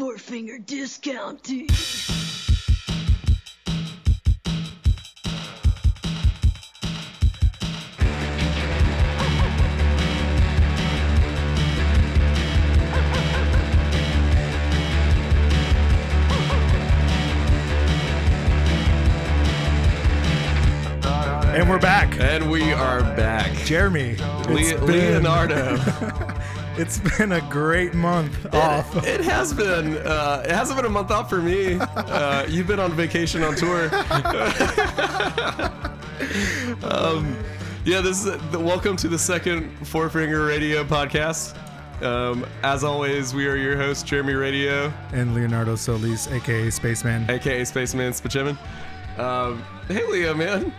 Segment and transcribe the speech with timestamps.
[0.00, 1.70] Four finger discount, dude.
[21.52, 22.18] And we're back.
[22.18, 23.52] And we are back.
[23.66, 24.16] Jeremy.
[24.48, 25.76] Le- Leonardo.
[26.76, 29.04] It's been a great month off.
[29.06, 29.96] It has been.
[29.98, 31.78] Uh, it hasn't been a month off for me.
[32.10, 33.84] Uh, you've been on vacation on tour.
[36.82, 37.36] um,
[37.84, 41.54] yeah, this is the, welcome to the second Four Finger Radio podcast.
[42.02, 47.30] Um, as always, we are your hosts, Jeremy Radio, And Leonardo Solis, aka Spaceman.
[47.30, 48.58] aka Spaceman Spachimin.
[49.18, 50.72] Um, hey, Leo, man,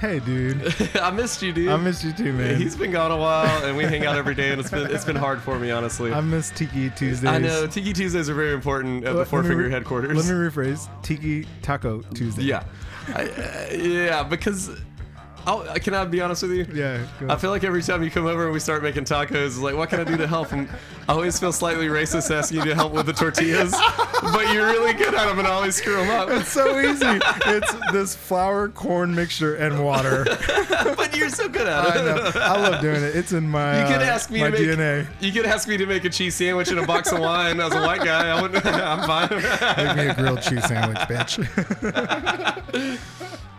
[0.00, 0.62] Hey, dude.
[1.02, 1.68] I missed you, dude.
[1.70, 2.56] I missed you too, man.
[2.60, 5.04] He's been gone a while, and we hang out every day, and it's been it's
[5.04, 6.12] been hard for me, honestly.
[6.12, 7.28] I miss Tiki Tuesdays.
[7.28, 10.16] I know Tiki Tuesdays are very important at the Four Finger re- headquarters.
[10.16, 12.44] Let me rephrase Tiki Taco Tuesday.
[12.44, 12.62] Yeah,
[13.08, 14.70] I, uh, yeah, because
[15.48, 16.66] I'll, can I be honest with you?
[16.74, 17.06] Yeah.
[17.26, 19.74] I feel like every time you come over and we start making tacos, it's like,
[19.74, 20.52] what can I do to help?
[20.52, 20.68] And
[21.08, 23.70] I always feel slightly racist asking you to help with the tortillas,
[24.22, 26.28] but you're really good at them and I always screw them up.
[26.30, 27.06] it's so easy.
[27.46, 30.24] it's this flour, corn mixture, and water.
[30.96, 32.04] but you're so good at I it.
[32.04, 32.30] know.
[32.42, 33.16] I love doing it.
[33.16, 35.06] It's in my, You could uh, ask me my to make DNA.
[35.20, 37.72] you could ask me to make a cheese sandwich and a box of wine as
[37.74, 38.28] a white guy.
[38.28, 38.66] I wouldn't.
[38.66, 39.30] I'm fine.
[39.86, 41.38] Make me a grilled cheese sandwich, bitch.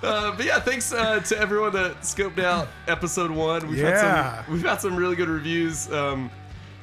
[0.02, 3.67] Uh, but yeah, thanks uh, to everyone that scoped out episode one.
[3.67, 4.36] We've Yeah.
[4.36, 6.31] had some we've had some really good reviews um,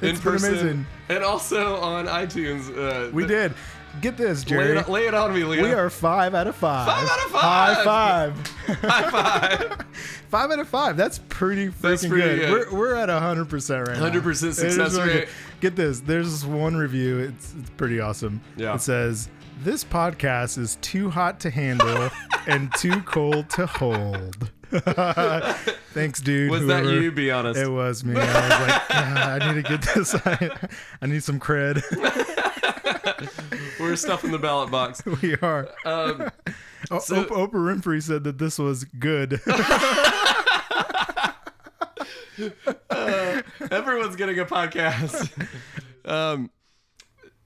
[0.01, 0.85] in It's been person amazing.
[1.09, 2.69] and also on iTunes.
[2.77, 3.53] Uh, We did.
[3.99, 4.77] Get this, Lay Jerry.
[4.77, 5.63] it, lay it on me, Leo.
[5.63, 6.85] We are five out of five.
[6.85, 7.77] Five out of five.
[7.77, 8.81] High five.
[8.83, 9.09] high
[9.69, 9.85] five.
[10.29, 10.97] Five out of five.
[10.97, 12.39] That's pretty freaking That's pretty good.
[12.67, 12.71] good.
[12.73, 14.07] We're, we're at hundred percent right now.
[14.11, 15.29] 100% It is success really rate.
[15.61, 16.01] Get this.
[16.01, 17.17] There's one review.
[17.17, 18.39] It's it's pretty awesome.
[18.55, 18.75] Yeah.
[18.75, 19.29] It says
[19.63, 22.09] this podcast is too hot to handle
[22.47, 24.51] and too cold to hold.
[25.93, 26.51] Thanks, dude.
[26.51, 27.11] Was that you?
[27.11, 27.59] Be honest.
[27.59, 28.15] It was me.
[28.17, 30.13] I was like, "Ah, I need to get this.
[30.25, 30.49] I,
[31.01, 31.81] I need some cred.
[33.79, 35.03] We're stuffing the ballot box.
[35.21, 35.69] we are.
[35.85, 36.29] Um,
[36.99, 39.41] So- Oprah Winfrey said that this was good.
[43.71, 45.31] everyone's getting a podcast.
[46.05, 46.49] um,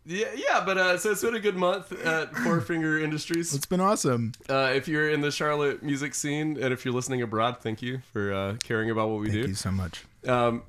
[0.05, 3.53] yeah, yeah, but uh, so it's been a good month at Four Finger Industries.
[3.53, 4.31] it's been awesome.
[4.49, 8.01] Uh, if you're in the Charlotte music scene and if you're listening abroad, thank you
[8.11, 9.41] for uh, caring about what we Thank do.
[9.43, 10.05] Thank you so much.
[10.27, 10.63] Um,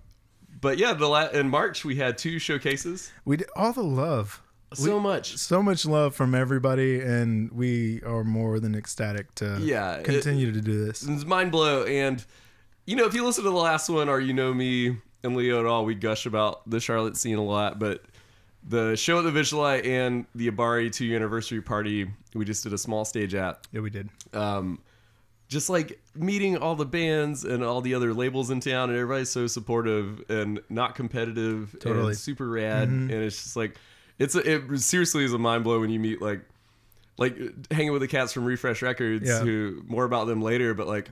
[0.61, 3.11] but yeah, the la- in March we had two showcases.
[3.25, 4.41] We did all the love.
[4.75, 5.37] So much.
[5.37, 10.51] so much love from everybody, and we are more than ecstatic to Yeah, it- continue
[10.51, 11.07] to do this.
[11.07, 11.85] It's mind blow.
[11.85, 12.25] And
[12.87, 15.61] you know, if you listen to the last one or you know me and Leo
[15.61, 17.79] at all, we gush about the Charlotte scene a lot.
[17.79, 18.03] But
[18.69, 22.73] the show at the Visulite and the Abari two year anniversary party, we just did
[22.73, 23.67] a small stage at.
[23.73, 24.09] Yeah, we did.
[24.33, 24.79] um,
[25.49, 29.29] just like meeting all the bands and all the other labels in town, and everybody's
[29.29, 32.07] so supportive and not competitive, Totally.
[32.09, 32.89] and super rad.
[32.89, 33.77] And it's just like
[34.19, 36.41] it's a, it seriously is a mind blow when you meet like
[37.19, 37.37] like
[37.71, 39.41] hanging with the cats from Refresh Records, Yeah.
[39.41, 41.11] who more about them later, but like.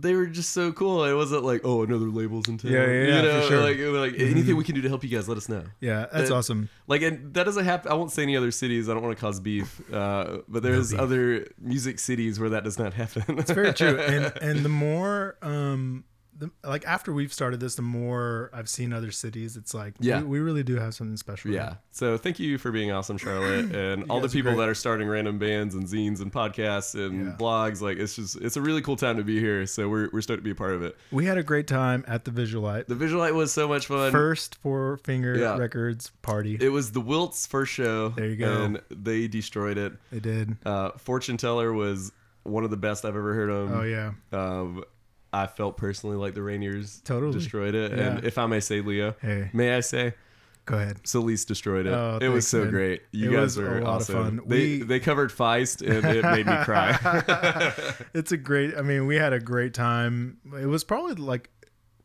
[0.00, 1.04] They were just so cool.
[1.04, 2.70] It wasn't like, oh, another label's in town.
[2.72, 3.60] Yeah, yeah, yeah, you for know, sure.
[3.60, 5.64] like, like anything we can do to help you guys, let us know.
[5.80, 6.68] Yeah, that's Uh, awesome.
[6.86, 7.90] Like, and that doesn't happen.
[7.90, 8.88] I won't say any other cities.
[8.88, 9.80] I don't want to cause beef.
[9.92, 13.38] Uh, but there's other music cities where that does not happen.
[13.38, 13.98] It's very true.
[14.08, 16.04] And and the more um
[16.38, 19.56] the, like after we've started this, the more I've seen other cities.
[19.56, 20.20] It's like Yeah.
[20.20, 21.50] we, we really do have something special.
[21.50, 21.74] Yeah.
[21.90, 24.74] So thank you for being awesome, Charlotte, and all the guys are people that are
[24.74, 27.36] starting random bands and zines and podcasts and Yeah.
[27.38, 27.80] blogs.
[27.80, 29.66] Like it's just it's a really cool time to be here.
[29.66, 30.96] So we're we're stoked to be a part of it.
[31.10, 32.86] We had a great time at the Visulite.
[32.86, 34.12] The Visulite was so much fun.
[34.12, 35.56] First Four Finger Yeah.
[35.58, 36.56] Records party.
[36.60, 38.10] it was the Wilts first show.
[38.10, 38.62] There you go.
[38.62, 39.92] And they destroyed it.
[40.12, 40.56] they did.
[40.64, 42.12] Uh, Fortune Teller was
[42.44, 43.72] one of the best I've ever heard of.
[43.72, 44.12] Oh yeah.
[44.32, 44.84] Um,
[45.32, 47.32] I felt personally like the Rainiers Totally.
[47.32, 47.92] destroyed it.
[47.92, 47.98] Yeah.
[48.16, 49.50] And if I may say, Leo, Hey.
[49.52, 50.14] may I say,
[50.66, 50.98] Go ahead.
[51.06, 51.94] Solis destroyed it.
[51.94, 52.70] Oh, it was so man.
[52.70, 53.02] great.
[53.10, 54.14] You It guys was a were awesome.
[54.38, 54.40] fun.
[54.48, 56.92] They they covered Feist and it made me cry.
[58.14, 58.76] It's a great.
[58.76, 60.36] I mean, we had a great time.
[60.60, 61.48] It was probably like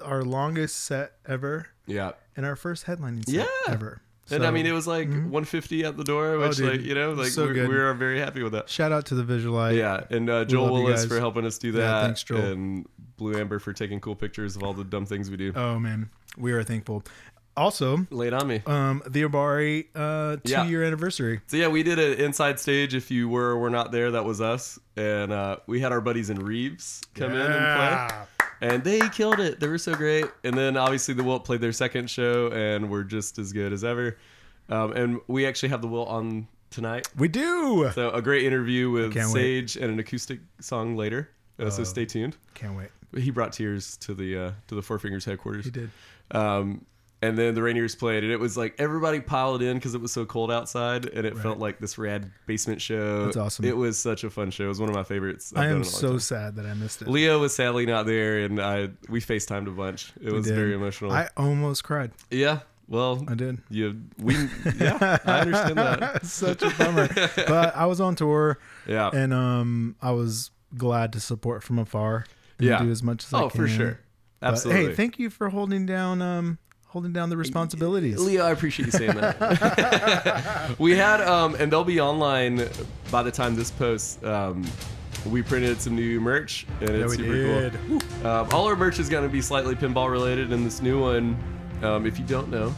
[0.01, 2.11] our longest set ever yeah.
[2.37, 3.47] and our first headlining set Yeah.
[3.73, 4.01] ever.
[4.31, 6.71] And I mean, it was like 150 at the door, which, dude.
[6.71, 8.69] like, you know, like So we're, we were very happy with that.
[8.69, 9.77] shout out to the Visulite.
[9.77, 12.01] Yeah, and uh, Joel Willis for helping us do Yeah, that.
[12.05, 12.39] thanks, Joel.
[12.39, 12.87] And
[13.17, 15.51] Blue Amber for taking cool pictures of all the dumb things we do.
[15.55, 17.03] Oh man, we are thankful.
[17.55, 18.63] Also, it on me.
[18.65, 20.65] um, the Abari uh, two Yeah.
[20.65, 21.41] year anniversary.
[21.45, 22.95] So yeah, we did an inside stage.
[22.95, 24.79] If you were or were not there, that was us.
[24.97, 28.25] And uh, we had our buddies in Reeves come in and play, Yeah.
[28.63, 29.59] And they killed it.
[29.59, 30.25] They were so great.
[30.43, 33.83] And then obviously the Wilt played their second show, and were just as good as
[33.83, 34.17] ever.
[34.69, 37.07] Um, and we actually have the Will on tonight.
[37.17, 37.91] We do.
[37.93, 39.69] So a great interview with can't wait.
[39.69, 41.29] Sage and an acoustic song later.
[41.59, 42.37] Uh, so stay tuned.
[42.53, 42.89] Can't wait.
[43.15, 45.65] He brought tears to the uh, to the Four Fingers headquarters.
[45.65, 45.91] He did.
[46.31, 46.85] Um,
[47.23, 50.11] and then the Rainiers played, and it was like everybody piled in because it was
[50.11, 53.25] so cold outside, and it felt like this rad basement show.
[53.25, 53.65] That's awesome.
[53.65, 54.65] It was such a fun show.
[54.65, 55.53] It was one of my favorites.
[55.55, 56.19] I've I am in a long so time.
[56.19, 57.07] sad that I missed it.
[57.07, 60.11] Leo was sadly not there, and I we FaceTimed a bunch.
[60.21, 60.55] It was did.
[60.55, 61.11] very emotional.
[61.11, 62.11] I almost cried.
[62.29, 62.59] yeah,
[62.89, 63.59] well, I did.
[63.69, 64.35] you we
[64.77, 66.25] yeah, I understand that.
[66.25, 67.07] Such a bummer.
[67.47, 72.25] but I was on tour Yeah, and um I was glad to support from afar
[72.59, 72.83] and Yeah.
[72.83, 73.45] do as much as I can.
[73.45, 73.99] oh for sure,
[74.39, 74.85] But, absolutely.
[74.87, 76.57] hey, thank you for holding down um
[76.93, 78.19] holding down the responsibilities.
[78.19, 80.75] Leo, I appreciate you saying that.
[80.79, 82.69] we had, um, and they'll be online
[83.11, 84.23] by the time this posts.
[84.23, 84.63] Um,
[85.25, 87.73] we printed some new merch, and Yeah, it's super did.
[87.87, 88.27] cool.
[88.27, 91.35] Um, all our merch is going to be slightly pinball related, and this new one,
[91.81, 92.69] um, if you don't know,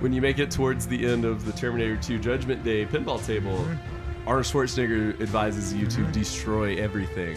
[0.00, 3.56] when you make it towards the end of the Terminator 2 Judgment Day pinball table,
[3.58, 4.28] Mm-hmm.
[4.28, 7.36] Arnold Schwarzenegger advises you to destroy everything.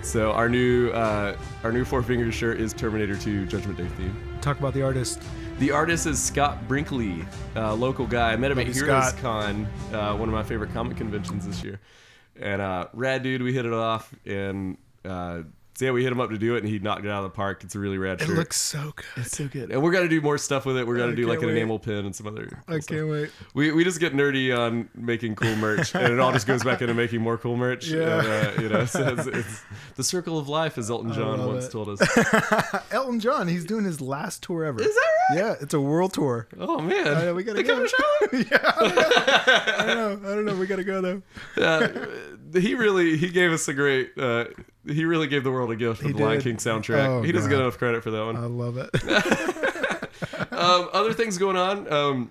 [0.00, 4.16] So our new uh, our new Four Fingers shirt is Terminator 2 Judgment Day theme.
[4.44, 5.22] Talk about the artist.
[5.58, 7.24] The artist is Scott Brinkley,
[7.56, 8.30] uh, local guy.
[8.30, 9.22] I met him Love at Heroes Scott.
[9.22, 11.80] Con, uh, one of my favorite comic conventions this year.
[12.38, 15.44] And uh, rad dude, we hit it off, and uh,
[15.76, 17.32] so yeah, we hit him up to do it, and he knocked it out of
[17.32, 17.64] the park.
[17.64, 18.24] It's a really rad show.
[18.24, 18.36] It shirt.
[18.38, 19.04] looks so good.
[19.16, 20.86] it's so good, and we're gonna do more stuff with it.
[20.86, 21.60] We're gonna I do like can't an wait.
[21.60, 22.46] enamel pin and some other.
[22.66, 23.30] cool I can't wait.
[23.54, 26.80] We, we just get nerdy on making cool merch, and it all just goes back
[26.82, 27.88] into making more cool merch.
[27.88, 28.18] Yeah.
[28.20, 29.62] And, uh, you know, so it's, it's
[29.96, 31.72] the circle of life, as Elton John once it.
[31.72, 32.84] told us.
[32.92, 34.80] Elton John, he's doing his last tour ever.
[34.80, 35.00] Is that
[35.30, 35.38] right?
[35.38, 36.46] Yeah, it's a world tour.
[36.58, 37.88] Oh man, I know, we gotta They coming
[38.20, 38.26] go.
[38.28, 39.02] to yeah, I don't, know.
[39.78, 40.28] I don't know.
[40.30, 40.56] I don't know.
[40.56, 41.22] We gotta go though.
[41.62, 41.88] uh,
[42.54, 44.46] he really he gave us a great uh,
[44.86, 46.40] he really gave the world a gift with He the Lion.
[46.40, 47.06] King soundtrack.
[47.06, 47.56] Oh, he doesn't God.
[47.56, 48.36] get enough credit for that one.
[48.36, 48.90] I love it.
[50.52, 51.92] um, other things going on.
[51.92, 52.30] Um,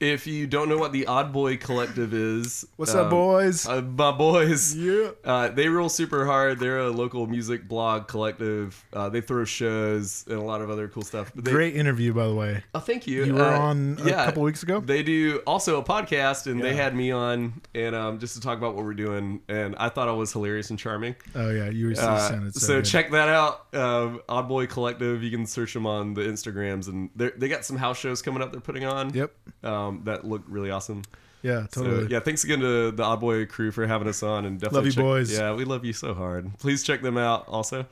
[0.00, 3.66] if you don't know what the Odd Boy Collective is, What's um, up, boys?
[3.66, 4.74] Uh, my boys.
[4.74, 5.10] yeah.
[5.24, 6.58] Uh, they roll super hard.
[6.58, 8.84] They're a local music blog collective.
[8.92, 11.32] Uh, they throw shows and a lot of other cool stuff.
[11.34, 12.62] They, Great interview, by the way.
[12.74, 13.24] Oh, thank you.
[13.24, 14.24] You were Uh, on a yeah.
[14.26, 14.80] couple weeks ago.
[14.80, 18.58] They do also a podcast, and they had me on, and um, just to talk
[18.58, 19.40] about what we're doing.
[19.48, 21.14] And I thought I was hilarious and charming.
[21.34, 23.72] Oh yeah, you were so Uh, sounded so, so check that out.
[23.74, 25.22] Um, Odd Boy Collective.
[25.22, 28.50] You can search them on the Instagrams, and they got some house shows coming up.
[28.52, 29.14] They're putting on.
[29.14, 29.32] Yep.
[29.62, 31.02] Um, that look really awesome.
[31.42, 32.06] Yeah, So, totally.
[32.10, 34.86] yeah, thanks again to the Odd Boy crew for having us on, and definitely Love
[34.86, 35.32] you, check- boys.
[35.38, 36.58] Yeah, we love you so hard.
[36.58, 37.86] Please check them out also.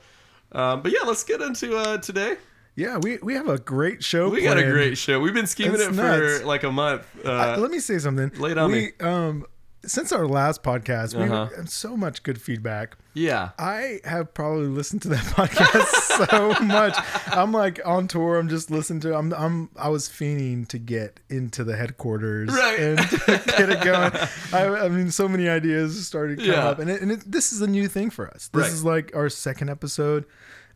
[0.51, 2.37] Um, but yeah, let's get into uh, today.
[2.75, 4.29] Yeah, we, we have a great show.
[4.29, 5.19] We got a great show.
[5.19, 6.39] We've been scheming It's it nuts.
[6.39, 7.05] for like a month.
[7.23, 8.31] Uh, Uh, let me say something.
[8.33, 8.91] it on we, me.
[8.99, 9.45] Um,
[9.85, 11.49] since our last podcast, we Uh-huh.
[11.55, 12.95] had so much good feedback.
[13.13, 16.95] yeah, I have probably listened to that podcast so much.
[17.27, 18.39] I'm like on tour.
[18.39, 19.15] I'm just listening to.
[19.17, 19.33] I'm.
[19.33, 19.69] I'm.
[19.75, 22.79] I was fiending to get into the headquarters Right.
[22.79, 22.97] and
[23.27, 24.11] get it going.
[24.53, 26.67] I, I mean, so many ideas started coming Yeah.
[26.67, 28.49] up, and, it, and it, this is a new thing for us.
[28.53, 28.71] This Right.
[28.71, 30.25] is like our second episode.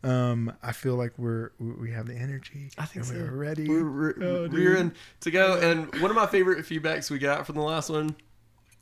[0.04, 2.70] Um, I feel like we're we have the energy.
[2.78, 3.14] I think and so.
[3.24, 3.68] We're ready.
[3.68, 4.54] we're re- Oh, dude.
[4.54, 5.58] rearing to go.
[5.58, 8.14] And one of my favorite feedbacks we got from the last one,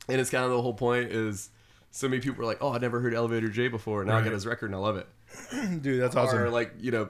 [0.07, 1.49] and it's kind of the whole point is
[1.91, 4.03] so many people were like, "Oh, I never heard Elevator J before.
[4.05, 5.07] Now I got his record and I love it."
[5.81, 6.01] dude.
[6.01, 6.39] That's awesome.
[6.39, 7.09] Or like you know,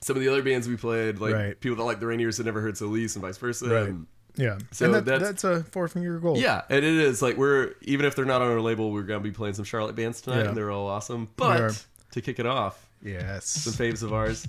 [0.00, 1.60] some of the other bands we played, like Right.
[1.60, 3.68] people that like the Rainiers had never heard Solis and vice versa.
[3.68, 3.88] Right.
[3.88, 4.58] And yeah.
[4.70, 6.38] so and that, that's- that's, a four finger goal.
[6.38, 9.20] yeah, and it is like we're even if they're not on our label, we're gonna
[9.20, 10.48] be playing some Charlotte bands tonight, Yeah.
[10.48, 11.28] and they're all awesome.
[11.36, 13.46] But to kick it off, Yes.
[13.46, 14.46] some faves of ours.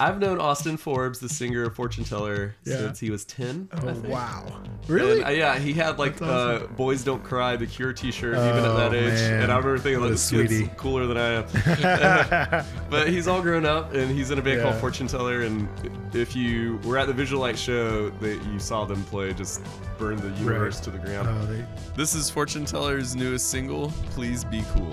[0.00, 2.78] I've known Austin Forbes, the singer of Fortune Teller, Yeah.
[2.78, 3.68] since he was ten.
[3.82, 4.44] Oh wow.
[4.88, 5.18] Really?
[5.18, 6.62] And, uh, yeah, he had like That's awesome.
[6.64, 9.42] uh, "Boys Don't Cry" the Cure T-shirt even at Oh, that age, man.
[9.44, 11.28] and I remember thinking What like a this kid's cooler than I
[12.58, 12.64] am.
[12.90, 15.42] but he's all grown up, and he's in a band called Fortune Teller.
[15.42, 15.68] And
[16.14, 19.62] if you were at the Visulite show, that you saw them play, just
[19.98, 21.28] burn the universe to the ground.
[21.30, 21.64] oh, they,
[21.96, 24.92] This is Fortune Teller's newest single, "Please Be Cool."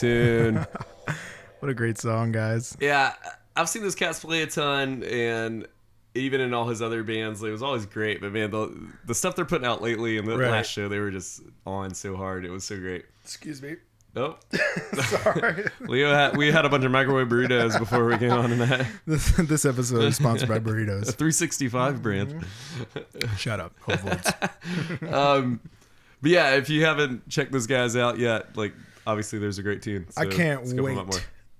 [0.00, 0.66] Tune.
[1.60, 2.76] What a great song, guys.
[2.80, 3.14] yeah,
[3.56, 5.66] I've seen those cats play a ton, and
[6.14, 8.20] even in all his other bands, it was always great.
[8.20, 8.72] But man, the
[9.06, 10.52] the stuff they're putting out lately, and the Right.
[10.52, 12.44] last show, they were just on so hard.
[12.44, 13.06] It was so great.
[13.24, 13.74] Excuse me.
[14.14, 14.40] Nope.
[15.04, 15.66] Sorry.
[15.80, 18.86] Leo had we had a bunch of microwave burritos before we came on tonight.
[19.04, 21.06] this, this episode is sponsored by burritos.
[21.06, 22.46] 365 brand.
[23.36, 25.60] Shut up, Whole Um,
[26.22, 28.74] but yeah, if you haven't checked those guys out yet, like
[29.08, 30.06] obviously there's a great tune.
[30.16, 31.08] I can't wait more.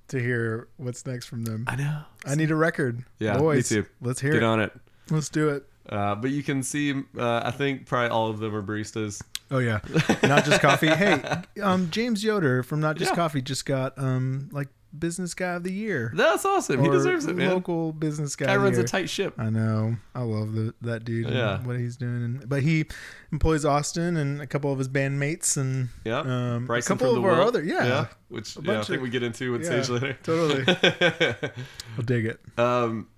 [0.09, 1.65] to hear what's next from them.
[1.67, 2.03] I know.
[2.27, 3.03] I need a record.
[3.19, 3.87] Yeah, me too.
[4.01, 4.47] Let's hear Get it.
[4.47, 4.73] on it.
[5.11, 5.65] Let's do it.
[5.89, 9.23] Uh, but you can see, uh, I think probably all of them are baristas.
[9.51, 9.81] Oh yeah,
[10.23, 10.89] not just coffee.
[10.89, 11.23] Hey,
[11.63, 13.17] um, James Yoder from Not Just Yeah.
[13.17, 16.13] Coffee just got um like business guy of the year.
[16.15, 16.83] That's awesome.
[16.83, 17.51] He deserves it, man.
[17.51, 18.47] Local business guy.
[18.47, 19.35] Guy runs a tight ship.
[19.39, 19.97] I know.
[20.15, 21.27] I love the, that dude.
[21.27, 21.63] and Yeah.
[21.65, 22.25] what he's doing.
[22.25, 22.87] And, but he
[23.33, 26.21] employs Austin and a couple of his bandmates and Yeah.
[26.21, 27.49] um, a couple from of our Will.
[27.49, 28.07] other yeah.
[28.29, 30.19] Which A yeah, I think of- we get into with Yeah, Sage later.
[30.23, 30.65] totally.
[31.97, 32.41] I'll dig it.
[32.59, 33.09] um,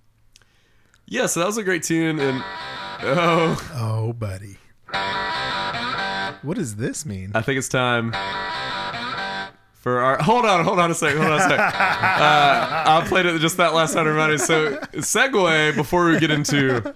[1.07, 2.19] yeah, so that was a great tune.
[2.19, 2.41] And
[3.03, 4.57] oh, Oh, buddy.
[6.43, 7.31] What does this mean?
[7.35, 8.11] I think it's time
[9.81, 10.17] for our.
[10.21, 11.21] Hold on, hold on a second.
[11.21, 11.57] Hold on a second.
[12.21, 14.39] Uh, I played it just that last time to remind.
[14.39, 16.93] So, segue before we get into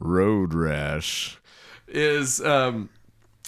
[0.00, 1.38] Road Rash
[1.88, 2.88] is um,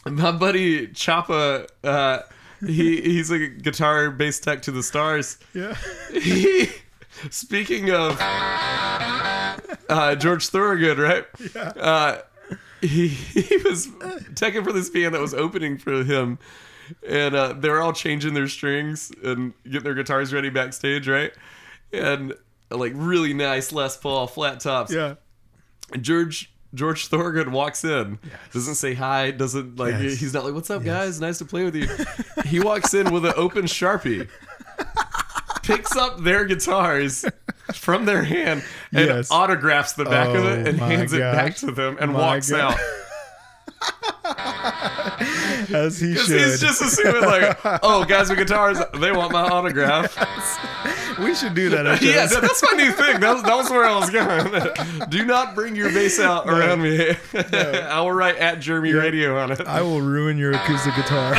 [0.04, 1.66] my buddy Choppa.
[1.82, 2.20] Uh,
[2.64, 5.38] he he's a guitar bass tech to the stars.
[5.52, 5.76] Yeah.
[6.12, 6.68] He,
[7.30, 11.24] speaking of uh, George Thorogood, right?
[11.54, 11.62] Yeah.
[11.62, 12.22] Uh,
[12.80, 13.88] he he was
[14.34, 16.38] teching for this band that was opening for him,
[17.08, 21.32] and uh, they're all changing their strings and getting their guitars ready backstage, right?
[21.92, 22.34] And
[22.70, 24.92] like really nice Les Paul flat tops.
[24.92, 25.14] Yeah.
[25.92, 28.18] And George George Thorogood walks in,
[28.52, 30.18] doesn't say hi, doesn't like Yes.
[30.18, 31.20] he's not like, "What's up, guys?
[31.20, 31.88] Nice to play with you."
[32.44, 34.28] he walks in with an open sharpie,
[35.62, 37.24] picks up their guitars
[37.72, 38.62] from their hand,
[38.92, 39.30] and Yes.
[39.30, 42.18] autographs the back of it Oh and my hands it back to them and My
[42.18, 42.74] walks God.
[42.74, 42.78] out.
[45.74, 46.40] As he should.
[46.40, 50.14] he's just assuming like, "Oh, guys with guitars, they want my autograph."
[51.18, 51.86] we should do that.
[51.86, 53.20] At yeah, that- that's my new thing.
[53.20, 55.08] That was, that was where I was going.
[55.10, 57.10] Do not bring your bass out around me.
[57.34, 59.60] I will write at Jeremy Radio on it.
[59.62, 61.34] I will ruin your acoustic guitar.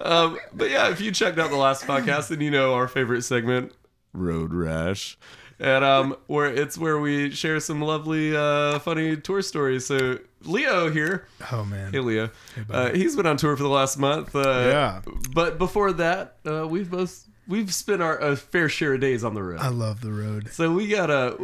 [0.00, 3.22] Um, but yeah, if you checked out the last podcast, then you know our favorite
[3.22, 3.72] segment,
[4.12, 5.18] Road Rash.
[5.60, 9.86] And um, where it's where we share some lovely, uh, funny tour stories.
[9.86, 11.92] So Leo here, Oh man.
[11.92, 12.30] hey Leo,
[12.70, 14.34] uh, he's been on tour for the last month.
[14.36, 15.00] Uh, Yeah.
[15.34, 19.34] But before that, uh, we've both we've spent our a fair share of days on
[19.34, 19.58] the road.
[19.60, 20.48] I love the road.
[20.52, 21.36] so we gotta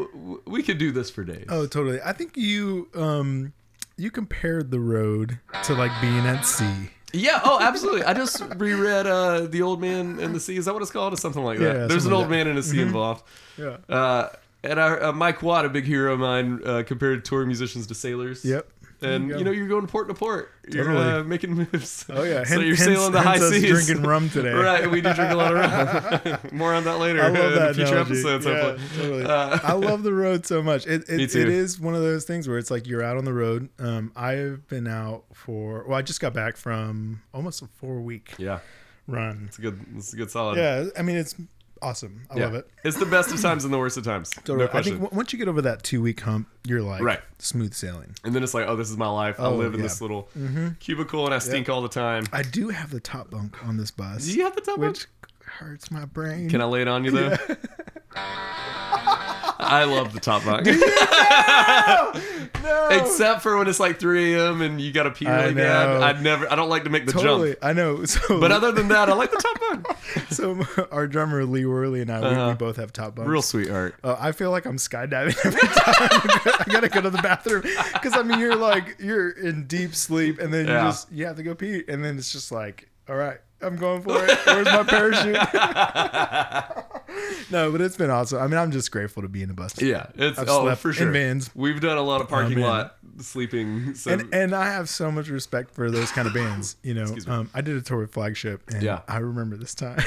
[0.47, 1.47] we could do this for days.
[1.49, 2.01] Oh, totally.
[2.01, 3.53] I think you um
[3.97, 6.91] you compared the road to like being at sea.
[7.15, 7.41] Yeah.
[7.45, 8.05] Oh, absolutely.
[8.05, 10.57] I just reread uh, The Old Man and the Sea.
[10.57, 11.13] Is that what it's called?
[11.13, 11.77] Or something like that.
[11.77, 13.25] Yeah, There's an old like man and a sea involved.
[13.57, 13.77] Yeah.
[13.89, 14.29] Uh,
[14.63, 17.95] and our, uh, Mike Watt, a big hero of mine, uh, compared tour musicians to
[17.95, 18.45] sailors.
[18.45, 18.67] Yep.
[19.05, 20.51] And you you, know you're going port to port.
[20.69, 21.13] You're Totally.
[21.13, 22.07] uh, making moves.
[22.11, 22.45] Oh yeah.
[22.45, 23.85] So you're sailing the high seas.
[23.85, 24.53] drinking rum today.
[24.53, 24.91] Right.
[24.91, 26.39] We do drink a lot of rum.
[26.53, 28.13] More on that later I love that future analogy.
[28.13, 28.47] episodes.
[28.47, 29.03] Yeah, hopefully.
[29.03, 29.25] totally.
[29.25, 30.87] Uh, I love the road so much.
[30.87, 33.35] It it, it is one of those things where it's like you're out on the
[33.35, 33.69] road.
[33.79, 38.33] Um, I've been out for well, I just got back from almost a four week
[38.39, 38.61] Yeah.
[39.07, 39.45] run.
[39.49, 39.85] It's a good.
[39.97, 40.57] It's a good solid.
[40.59, 41.35] Yeah, I mean it's
[41.83, 42.27] awesome.
[42.31, 42.45] I Yeah.
[42.47, 42.71] love it.
[42.85, 44.31] It's the best of times and the worst of times.
[44.31, 44.59] Totally.
[44.67, 47.21] No I think w- once you get over that two week hump, you're like Right.
[47.39, 48.15] smooth sailing.
[48.25, 49.39] and then it's like, oh, this is my life.
[49.39, 50.69] I Oh, live in this little mm-hmm.
[50.81, 52.25] cubicle and I stink all the time.
[52.33, 54.87] I do have the top bunk on this bus, Do you have the top which
[54.87, 54.97] bunk?
[54.97, 56.49] Which hurts my brain.
[56.49, 57.37] Can I lay it on you though?
[58.17, 60.67] I love the top bunk.
[62.63, 62.89] no.
[62.91, 64.61] Except for when it's like 3 a.m.
[64.63, 65.63] and you gotta pee I really know.
[65.65, 66.03] bad.
[66.03, 66.51] I'd never.
[66.51, 67.51] I don't like to make the totally.
[67.53, 67.65] jump.
[67.65, 68.05] I know.
[68.05, 69.87] So, But other than that, I like the top bunk.
[70.31, 72.49] so our drummer Lee Worley and I, we, Uh-huh.
[72.51, 73.29] we both have top bunks.
[73.29, 73.95] Real sweetheart.
[74.05, 76.55] Uh, I feel like I'm skydiving every time.
[76.61, 77.63] I gotta go to the bathroom
[77.95, 80.85] because I mean you're like you're in deep sleep and then you Yeah.
[80.85, 84.03] just you have to go pee and then it's just like all right I'm going
[84.03, 84.39] for it.
[84.45, 85.37] Where's my parachute?
[87.51, 88.41] no, but it's been awesome.
[88.43, 89.81] I mean I'm just grateful to be in a bus.
[89.81, 91.11] Yeah, it's I've oh for in sure.
[91.11, 91.51] vans.
[91.55, 92.67] We've done a lot of parking man.
[92.69, 93.95] lot sleeping.
[93.95, 96.77] So And and I have so much respect for those kind of bands.
[96.83, 99.01] You know, um, I did a tour with Flagship, and Yeah.
[99.09, 99.99] I remember this time.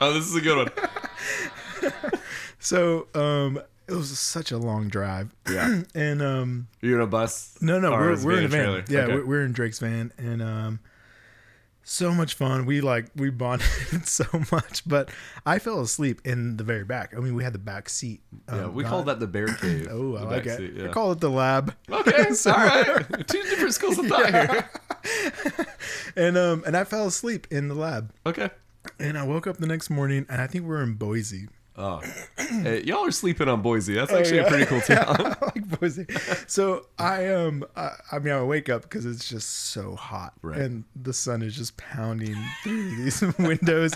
[0.00, 1.92] oh, this is a good one.
[2.58, 5.34] so um, it was such a long drive.
[5.50, 7.56] Yeah, and um, you're in a bus.
[7.60, 8.50] No, no, we're, we're in a van van.
[8.50, 8.84] trailer?
[8.88, 9.14] Yeah, Okay.
[9.16, 10.80] we're, we're in Drake's van, and um,
[11.82, 12.66] so much fun.
[12.66, 13.66] We like we bonded
[14.06, 15.10] so much, but
[15.46, 17.14] I fell asleep in the very back.
[17.16, 18.20] I mean, we had the back seat.
[18.48, 19.88] Yeah, um, we not- call that the bear cave.
[19.90, 20.56] Oh, I like it.
[20.58, 21.74] seat, I call it the lab.
[21.90, 23.28] Okay, So- all right.
[23.28, 24.70] Two different schools of thought here.
[26.16, 28.50] And um, and I fell asleep in the lab, Okay.
[28.98, 31.48] and I woke up the next morning, and I think we are in Boise.
[31.82, 32.02] Oh,
[32.38, 33.94] hey, y'all are sleeping on Boise.
[33.94, 34.46] That's actually Oh, yeah.
[34.46, 35.06] a pretty cool town.
[35.08, 36.06] I like Boise.
[36.46, 40.60] So I um, I, I mean, I wake up because it's just so hot, Right.
[40.60, 43.92] and the sun is just pounding through these windows,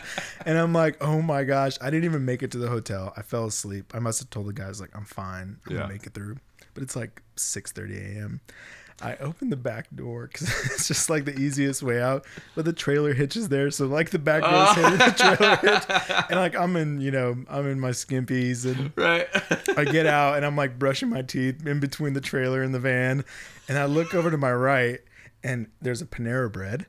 [0.47, 3.13] and I'm like, oh my gosh, I didn't even make it to the hotel.
[3.17, 3.93] I fell asleep.
[3.95, 5.83] I must have told the guys like I'm fine, I'm Yeah.
[5.83, 6.37] gonna make it through.
[6.73, 8.41] But it's like 6:30 a.m.
[9.03, 12.73] I open the back door because it's just like the easiest way out, but the
[12.73, 15.75] trailer hitch is there, so like the back door is hitting the trailer oh.
[15.75, 19.29] hitch, and like I'm in, you know, I'm in my skimpies and right.
[19.77, 22.81] I get out and I'm like brushing my teeth in between the trailer and the
[22.81, 23.25] van,
[23.69, 25.01] and I look over to my right,
[25.43, 26.87] and there's a Panera Bread,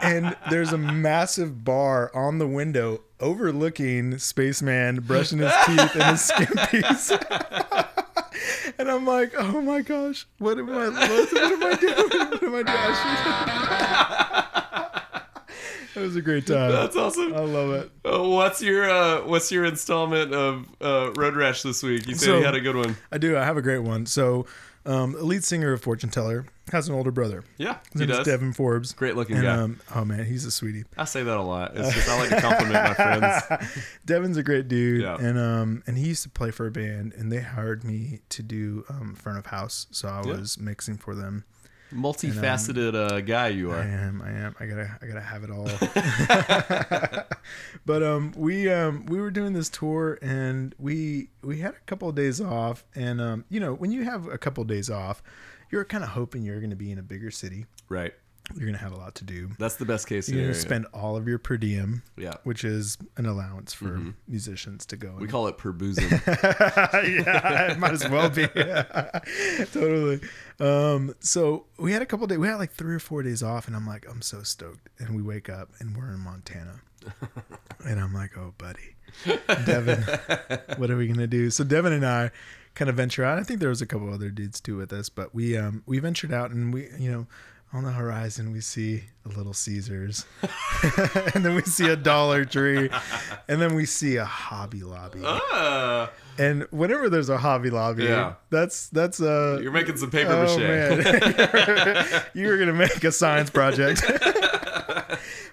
[0.00, 6.30] and there's a massive bar on the window overlooking Spaceman brushing his teeth in his
[6.30, 7.94] skimpies.
[8.78, 10.88] And I'm like, oh my gosh, what am I?
[10.88, 11.94] What, what am I doing?
[11.96, 12.68] What am I doing?
[12.68, 15.02] I
[15.96, 16.70] it was a great time.
[16.70, 17.34] That's awesome.
[17.34, 17.90] I love it.
[18.04, 22.06] Uh, what's your uh, What's your installment of uh, Road Rash this week?
[22.06, 22.96] You said So- you had a good one.
[23.10, 23.36] I do.
[23.36, 24.06] I have a great one.
[24.06, 24.46] So,
[24.88, 27.44] um, the lead singer of Fortune Teller has an older brother.
[27.56, 28.26] Yeah, His he name is does.
[28.26, 28.92] Devin Forbes.
[28.92, 29.54] Great looking And, guy.
[29.56, 30.84] um, oh man, he's a sweetie.
[30.96, 31.76] I say that a lot.
[31.76, 33.70] It's just I like to compliment my friends.
[34.06, 35.16] Devin's a great dude, Yeah.
[35.18, 38.42] and um, and he used to play for a band, and they hired me to
[38.42, 40.36] do um, front of house, so I Yeah.
[40.36, 41.44] was mixing for them.
[41.92, 43.80] Multifaceted uh, guy you are.
[43.80, 44.54] I am, I am.
[44.60, 45.68] I gotta, I gotta have it all.
[47.86, 52.08] but um, we um, we were doing this tour, and we we had a couple
[52.08, 55.22] of days off, and um, you know, when you have a couple of days off,
[55.70, 57.66] you're kind of hoping you're going to be in a bigger city.
[57.88, 58.14] Right.
[58.54, 59.50] You're going to have a lot to do.
[59.58, 62.34] That's the best case You're going to spend all of your per diem, yeah.
[62.44, 65.12] which is an allowance for musicians to go.
[65.16, 66.08] We and- call it per boozing.
[66.26, 68.46] yeah, it might as well be.
[69.72, 70.20] totally.
[70.60, 72.38] Um, so we had a couple days.
[72.38, 74.88] We had like three or four days off, and I'm like, I'm so stoked.
[74.98, 76.80] And we wake up, and we're in Montana,
[77.84, 78.96] and I'm like, oh, buddy,
[79.66, 80.02] Devin,
[80.76, 81.50] what are we gonna do?
[81.50, 82.30] So Devin and I
[82.74, 83.38] kind of venture out.
[83.38, 85.98] I think there was a couple other dudes too with us, but we um we
[85.98, 87.26] ventured out, and we you know.
[87.74, 90.24] On the horizon, we see a Little Caesars,
[91.34, 92.88] and then we see a Dollar Tree,
[93.46, 95.20] and then we see a Hobby Lobby.
[95.22, 98.34] Ah, And whenever there's a Hobby Lobby, Yeah.
[98.48, 100.58] that's that's uh you're making some paper oh mache.
[100.58, 104.02] man, you were gonna make a science project.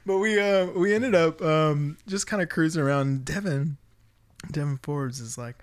[0.06, 3.26] but we uh we ended up um just kind of cruising around.
[3.26, 3.76] Devin,
[4.52, 5.58] Devin Forbes is like,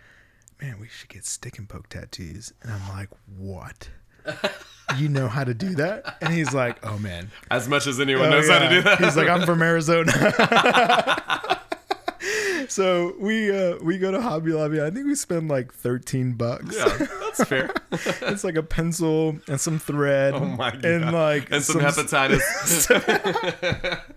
[0.60, 3.88] man, we should get stick and poke tattoos, and I'm like, what?
[4.98, 6.18] You know how to do that?
[6.20, 8.98] And he's like, oh man, As much as anyone Oh, knows how to do that.
[9.00, 10.12] He's like, I'm from Arizona.
[12.68, 14.80] so we uh, we go to Hobby Lobby.
[14.82, 16.76] I think we spend like 13 bucks.
[16.76, 17.70] yeah, that's fair.
[17.92, 20.34] it's like a pencil and some thread.
[20.34, 20.84] Oh my god.
[20.84, 22.42] And like and some, hepatitis.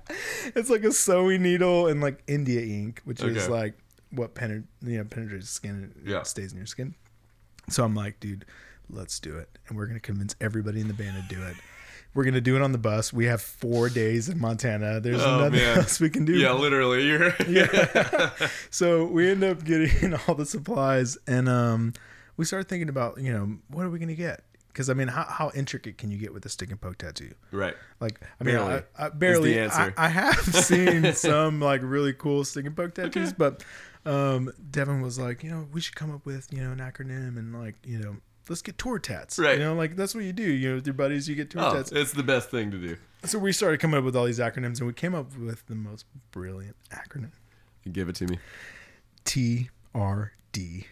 [0.55, 3.77] it's like a sewing needle and like India ink, which is like
[4.11, 6.23] what penet- you know, penetrates skin and Yeah.
[6.23, 6.95] stays in your skin.
[7.69, 8.45] So I'm like, dude,
[8.89, 9.49] let's do it.
[9.67, 11.55] And we're gonna convince everybody in the band to do it.
[12.13, 13.11] We're gonna do it on the bus.
[13.11, 14.99] We have four days in Montana.
[15.01, 15.79] There's Oh, nothing man.
[15.79, 16.33] else we can do.
[16.33, 17.05] yeah, literally.
[17.07, 18.31] You're yeah.
[18.69, 21.93] so we end up getting all the supplies, and um,
[22.37, 24.43] we started thinking about, you know, what are we gonna get?
[24.69, 27.33] Because I mean, how, how intricate can you get with a stick and poke tattoo?
[27.51, 27.75] right.
[28.01, 29.61] Like, I mean, Barely I, I barely.
[29.61, 33.63] I, I have seen some like really cool stick and poke tattoos, but
[34.05, 37.37] um, Devin was like, you know, we should come up with you know an acronym
[37.37, 38.15] and like you know.
[38.49, 39.39] Let's get tour tats.
[39.39, 39.57] Right.
[39.57, 40.43] You know, like that's what you do.
[40.43, 41.91] You know, with your buddies, you get tour Oh, tats.
[41.91, 42.97] it's the best thing to do.
[43.23, 45.73] So we started coming up with all these acronyms, and we came up with the
[45.75, 47.31] most brilliant acronym.
[47.91, 48.37] Give it to me.
[49.25, 50.85] TRD.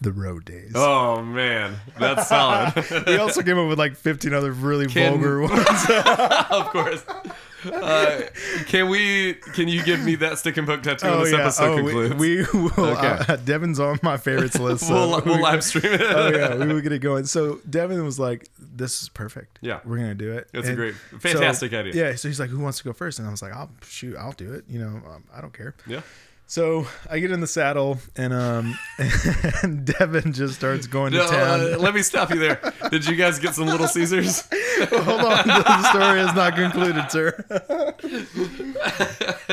[0.00, 0.72] The road days.
[0.76, 2.72] Oh man, that's solid.
[3.06, 5.58] We also came up with like 15 other really Can- vulgar ones.
[6.50, 7.04] of course.
[7.64, 8.20] Uh,
[8.66, 9.34] can we?
[9.34, 12.14] Can you give me that stick and poke tattoo when this episode Oh, concludes?
[12.14, 12.86] we, we will.
[12.96, 13.32] Okay.
[13.32, 14.86] Uh, Devin's on my favorites list.
[14.86, 16.00] So we'll, we'll we- live stream it.
[16.02, 17.24] Oh yeah, we will get it going.
[17.26, 19.58] So Devin was like, "This is perfect.
[19.60, 19.80] Yeah.
[19.84, 20.48] we're gonna do it.
[20.54, 21.94] It's a And great- so- fantastic idea.
[22.10, 22.14] Yeah.
[22.16, 23.18] So he's like, "Who wants to go first?
[23.18, 24.16] And I was like, "I'll shoot.
[24.16, 24.64] I'll do it.
[24.68, 26.02] You know, um, I don't care." Yeah.
[26.50, 28.78] So I get in the saddle, and um,
[29.62, 31.60] and Devin just starts going to No, town.
[31.74, 32.72] uh, let me stop you there.
[32.90, 34.48] Did you guys get some Little Caesars?
[34.88, 37.44] Hold on, the story is not concluded, sir.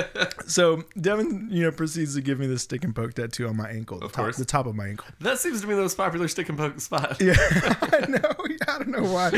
[0.47, 3.67] So Devin, you know, proceeds to give me the stick and poke tattoo on my
[3.69, 4.37] ankle, the Of top, course.
[4.37, 5.07] the top of my ankle.
[5.21, 7.17] That seems to be the most popular stick and poke spot.
[7.21, 8.31] Yeah, I know.
[8.67, 9.29] I don't know why.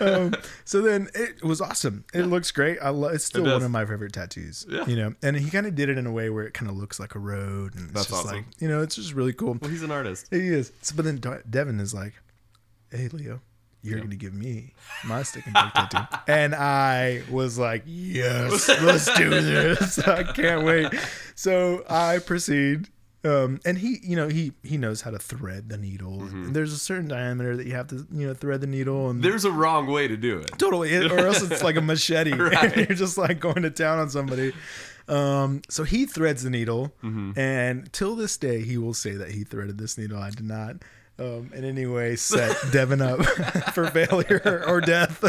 [0.00, 2.04] Um, so then it was awesome.
[2.14, 2.78] It looks great.
[2.80, 3.14] I love.
[3.14, 3.54] It's still does.
[3.54, 4.66] one of my favorite tattoos.
[4.68, 4.86] Yeah.
[4.86, 6.76] You know, and he kind of did it in a way where it kind of
[6.76, 8.36] looks like a road, and it's That's just awesome.
[8.36, 9.56] like you know, it's just really cool.
[9.60, 10.26] Well, he's an artist.
[10.30, 10.72] He is.
[10.82, 12.14] So, but then De- Devin is like,
[12.90, 13.40] "Hey, Leo,
[13.86, 19.06] you're gonna give me my stick and poke tattoo," and I was like, "Yes, let's
[19.16, 19.98] do this!
[20.06, 20.88] I can't wait."
[21.34, 22.88] So I proceed.
[23.24, 26.22] Um, and he, you know, he he knows how to thread the needle.
[26.22, 29.20] And there's a certain diameter that you have to, you know, thread the needle, and
[29.20, 30.52] There's a wrong way to do it.
[30.58, 32.76] totally, it- or else it's like a machete, Right.
[32.76, 34.52] and you're just like going to town on somebody.
[35.08, 39.42] Um, so he threads the needle, and till this day, he will say that he
[39.42, 40.18] threaded this needle.
[40.18, 40.76] I did not.
[41.18, 43.24] Um, in any way, set Devin up
[43.74, 45.24] for failure or death.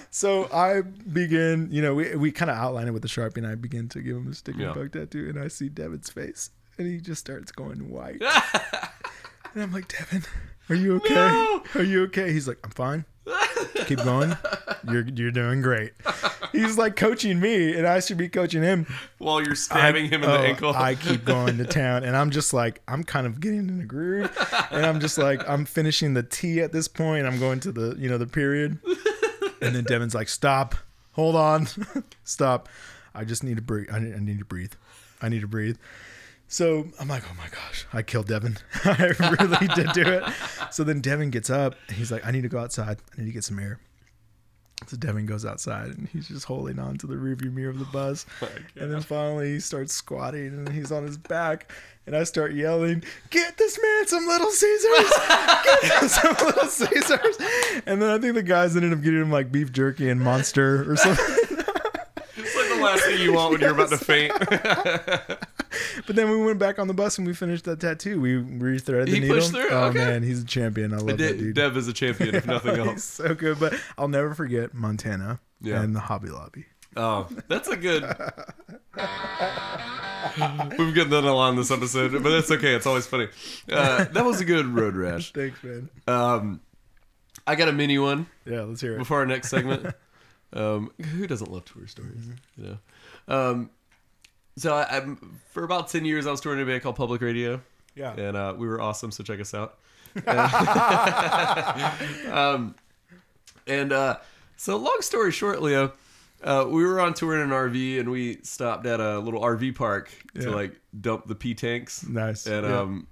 [0.10, 3.46] so I begin, you know, we, we kind of outline it with the sharpie, and
[3.46, 4.72] I begin to give him a stick and Yeah.
[4.72, 8.20] poke tattoo, and I see Devin's face, and he just starts going white.
[9.54, 10.24] and I'm like, Devin,
[10.68, 11.14] are you okay?
[11.14, 11.62] No.
[11.76, 12.32] Are you okay?
[12.32, 13.04] He's like, I'm fine.
[13.86, 14.36] Keep going.
[14.90, 15.92] You're you're doing great.
[16.52, 18.86] He's like coaching me, and I should be coaching him.
[19.18, 20.72] While you're stabbing him in the Oh, ankle.
[20.74, 23.84] I keep going to town, and I'm just like, I'm kind of getting in a
[23.84, 24.30] groove,
[24.70, 27.26] and I'm just like, I'm finishing the T at this point.
[27.26, 28.78] I'm going to the, you know, the period,
[29.60, 30.74] and then Devin's like, stop,
[31.12, 31.66] hold on,
[32.24, 32.68] stop.
[33.14, 33.88] I just need to breathe.
[33.92, 34.72] I need, I need to breathe.
[35.22, 35.76] I need to breathe.
[36.48, 38.58] So I'm like, oh my gosh, I killed Devin.
[38.84, 40.24] I really did do it.
[40.70, 41.74] So then Devin gets up.
[41.88, 42.98] And he's like, I need to go outside.
[43.12, 43.80] I need to get some air.
[44.86, 47.86] So Devin goes outside and he's just holding on to the rearview mirror of the
[47.86, 48.26] bus.
[48.76, 51.72] and then finally he starts squatting and he's on his back.
[52.06, 55.12] And I start yelling, Get this man some little Caesars!
[55.64, 57.36] Get him some little Caesars!
[57.86, 60.90] And then I think the guys ended up getting him like beef jerky and monster
[60.90, 61.24] or something.
[62.36, 64.32] it's like the last thing you want when you're about to faint.
[66.06, 68.20] But then we went back on the bus and we finished that tattoo.
[68.20, 69.36] We rethreaded the He needle.
[69.36, 69.68] pushed through?
[69.70, 69.98] Oh Okay.
[69.98, 70.92] man, he's a champion.
[70.92, 71.54] I love that dude.
[71.54, 73.04] Dev is a champion, if nothing He's else.
[73.04, 73.58] so good.
[73.60, 75.82] But I'll never forget Montana Yeah.
[75.82, 76.66] and the Hobby Lobby.
[76.96, 78.02] Oh, that's a good.
[80.78, 82.74] We've gotten that on this episode, but that's okay.
[82.74, 83.28] It's always funny.
[83.70, 85.32] Uh, that was a good road rash.
[85.32, 85.88] Thanks, man.
[86.06, 86.60] Um,
[87.46, 88.98] I got a mini one Yeah, let's hear it.
[88.98, 89.94] before our next segment.
[90.52, 92.28] Um, who doesn't love tour stories?
[92.56, 92.78] You know.
[93.26, 93.70] Um,
[94.56, 97.60] so I, I'm for about ten years I was touring a band called Public Radio,
[97.94, 98.12] Yeah.
[98.14, 99.10] and uh, we were awesome.
[99.10, 99.78] So check us out.
[102.30, 102.74] um,
[103.66, 104.18] and uh,
[104.56, 105.92] so long story short, Leo,
[106.42, 109.74] uh, we were on tour in an RV and we stopped at a little RV
[109.74, 112.06] park to like dump the P tanks.
[112.06, 112.46] Nice.
[112.46, 112.80] And Yeah.
[112.80, 113.06] um,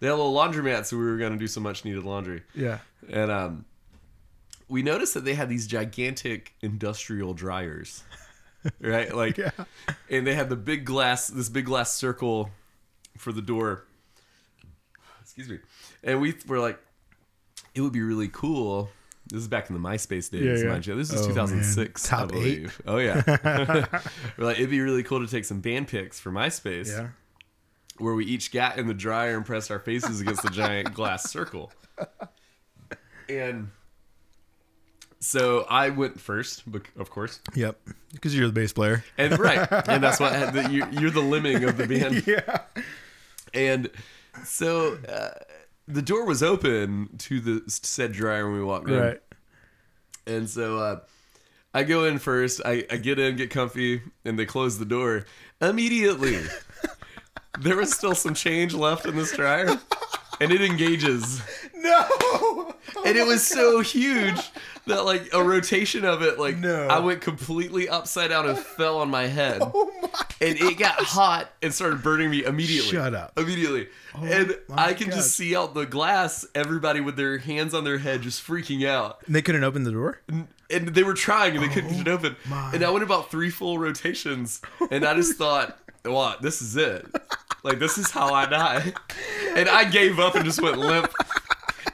[0.00, 2.42] they had a little laundromat, so we were going to do some much needed laundry.
[2.54, 2.78] Yeah.
[3.10, 3.64] And um,
[4.68, 8.02] we noticed that they had these gigantic industrial dryers,
[8.80, 9.14] right?
[9.14, 9.50] Like, Yeah.
[10.10, 12.50] and they had the big glass, this big glass circle
[13.16, 13.84] for the door.
[15.22, 15.58] Excuse me.
[16.02, 16.78] And we were like,
[17.74, 18.90] it would be really cool.
[19.30, 20.72] This is back in the MySpace days, Yeah, yeah.
[20.72, 20.94] mind you.
[20.96, 22.18] This is Oh, 2006, man.
[22.18, 22.80] I Top believe.
[22.86, 23.22] Oh yeah.
[24.38, 27.08] we're like, it'd be really cool to take some band pics for MySpace Yeah.
[27.98, 31.30] where we each got in the dryer and pressed our faces against the giant glass
[31.30, 31.70] circle.
[33.28, 33.70] And
[35.20, 36.62] so I went first,
[36.98, 37.78] of course, Yep.
[38.12, 39.04] Because you're the bass player.
[39.18, 42.26] and right, and that's why the, you, you're the lemming of the band.
[42.26, 42.60] Yeah.
[43.54, 43.90] And
[44.44, 45.30] so uh,
[45.86, 49.20] the door was open to the said dryer when we walked in, Right.
[50.26, 51.00] and so uh,
[51.74, 52.60] I go in first.
[52.64, 55.24] I, I get in, get comfy, and they close the door
[55.60, 56.38] immediately.
[57.60, 59.78] there was still some change left in this dryer,
[60.40, 61.42] and it engages.
[61.74, 62.74] No.
[63.06, 64.50] and it was so huge
[64.88, 66.86] that like a rotation of it like No.
[66.88, 70.08] i went completely upside down and fell on my head Oh my.
[70.46, 73.38] and it got hot and started burning me immediately Shut up.
[73.38, 75.16] immediately oh and my i can God.
[75.16, 79.20] just see out the glass everybody with their hands on their head just freaking out
[79.26, 80.20] And they couldn't open the door?
[80.70, 82.72] and they were trying and they couldn't get it oh open Oh my.
[82.74, 87.06] and i went about three full rotations and i just thought well this is it
[87.64, 88.92] like this is how i die
[89.56, 91.12] and i gave up and just went limp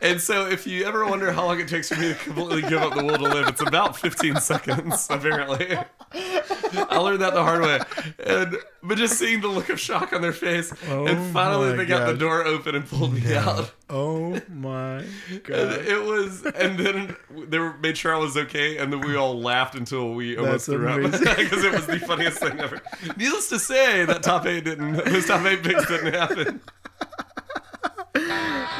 [0.05, 2.81] and so if you ever wonder how long it takes for me to completely give
[2.83, 5.77] up the will to live it's about 15 seconds apparently.
[6.13, 7.81] I learned that the hard way.
[8.25, 11.87] And but just seeing the look of shock on their face Oh and finally they
[11.87, 13.73] got the door open and pulled me out.
[13.91, 15.87] Oh my and god.
[15.87, 19.39] it was, and then they were, made sure I was okay, and then we all
[19.39, 21.03] laughed until we almost That's threw up.
[21.13, 22.81] because it was the funniest thing ever.
[23.17, 26.61] Needless to say, that top eight didn't, those top eight picks didn't happen.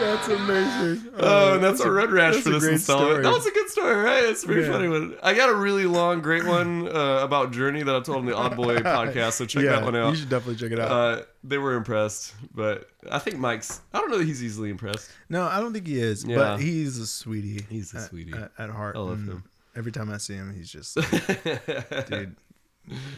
[0.01, 1.09] That's amazing.
[1.19, 3.11] Oh, and that's a red rash that's for a this installment.
[3.11, 3.23] story.
[3.23, 4.25] That was a good story, right?
[4.25, 4.73] It's a very Yeah.
[4.73, 5.17] funny one.
[5.23, 8.35] I got a really long, great one uh, about Journey that I told on the
[8.37, 9.33] Odd Boy podcast.
[9.35, 10.11] So check yeah, that one out.
[10.11, 10.91] You should definitely check it out.
[10.91, 13.81] Uh, they were impressed, but I think Mike's.
[13.93, 15.11] I don't know that he's easily impressed.
[15.29, 16.37] no, I don't think he is, Yeah.
[16.37, 17.65] but he's a sweetie.
[17.71, 18.33] He's a sweetie.
[18.33, 18.97] at, at heart.
[18.97, 19.45] I love and him.
[19.77, 22.37] Every time I see him, he's just, like, dude,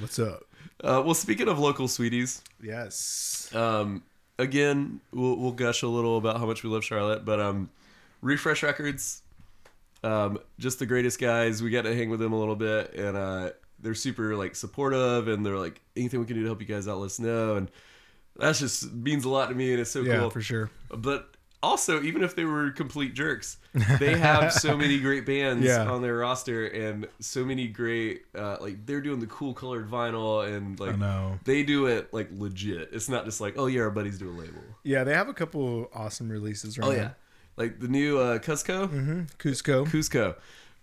[0.00, 0.42] what's up?
[0.84, 3.50] Uh, well, speaking of local sweeties, Yes.
[3.54, 4.02] um,
[4.38, 7.70] again, we'll, we'll gush a little about how much we love Charlotte, but um,
[8.20, 9.22] Refresh Records,
[10.02, 11.62] um, just the greatest guys.
[11.62, 15.28] We got to hang with them a little bit, and uh, they're super like supportive,
[15.28, 17.56] and they're like anything we can do to help you guys out, let us know,
[17.56, 17.70] and
[18.36, 20.30] that's just means a lot to me, and it's so yeah, cool.
[20.30, 20.70] for sure.
[20.90, 23.56] But also, even if they were complete jerks,
[23.98, 25.90] they have so many great bands Yeah.
[25.90, 30.46] on their roster and so many great uh, like they're doing the cool colored vinyl
[30.46, 30.96] and like
[31.44, 32.90] they do it like legit.
[32.92, 34.60] It's not just like oh yeah, our buddies do a label.
[34.82, 36.96] Yeah, they have a couple awesome releases right Oh now.
[36.96, 37.10] yeah,
[37.56, 39.20] like the new uh, Cusco, Mm-hmm.
[39.38, 39.86] Cusco.
[39.86, 40.36] Cusco.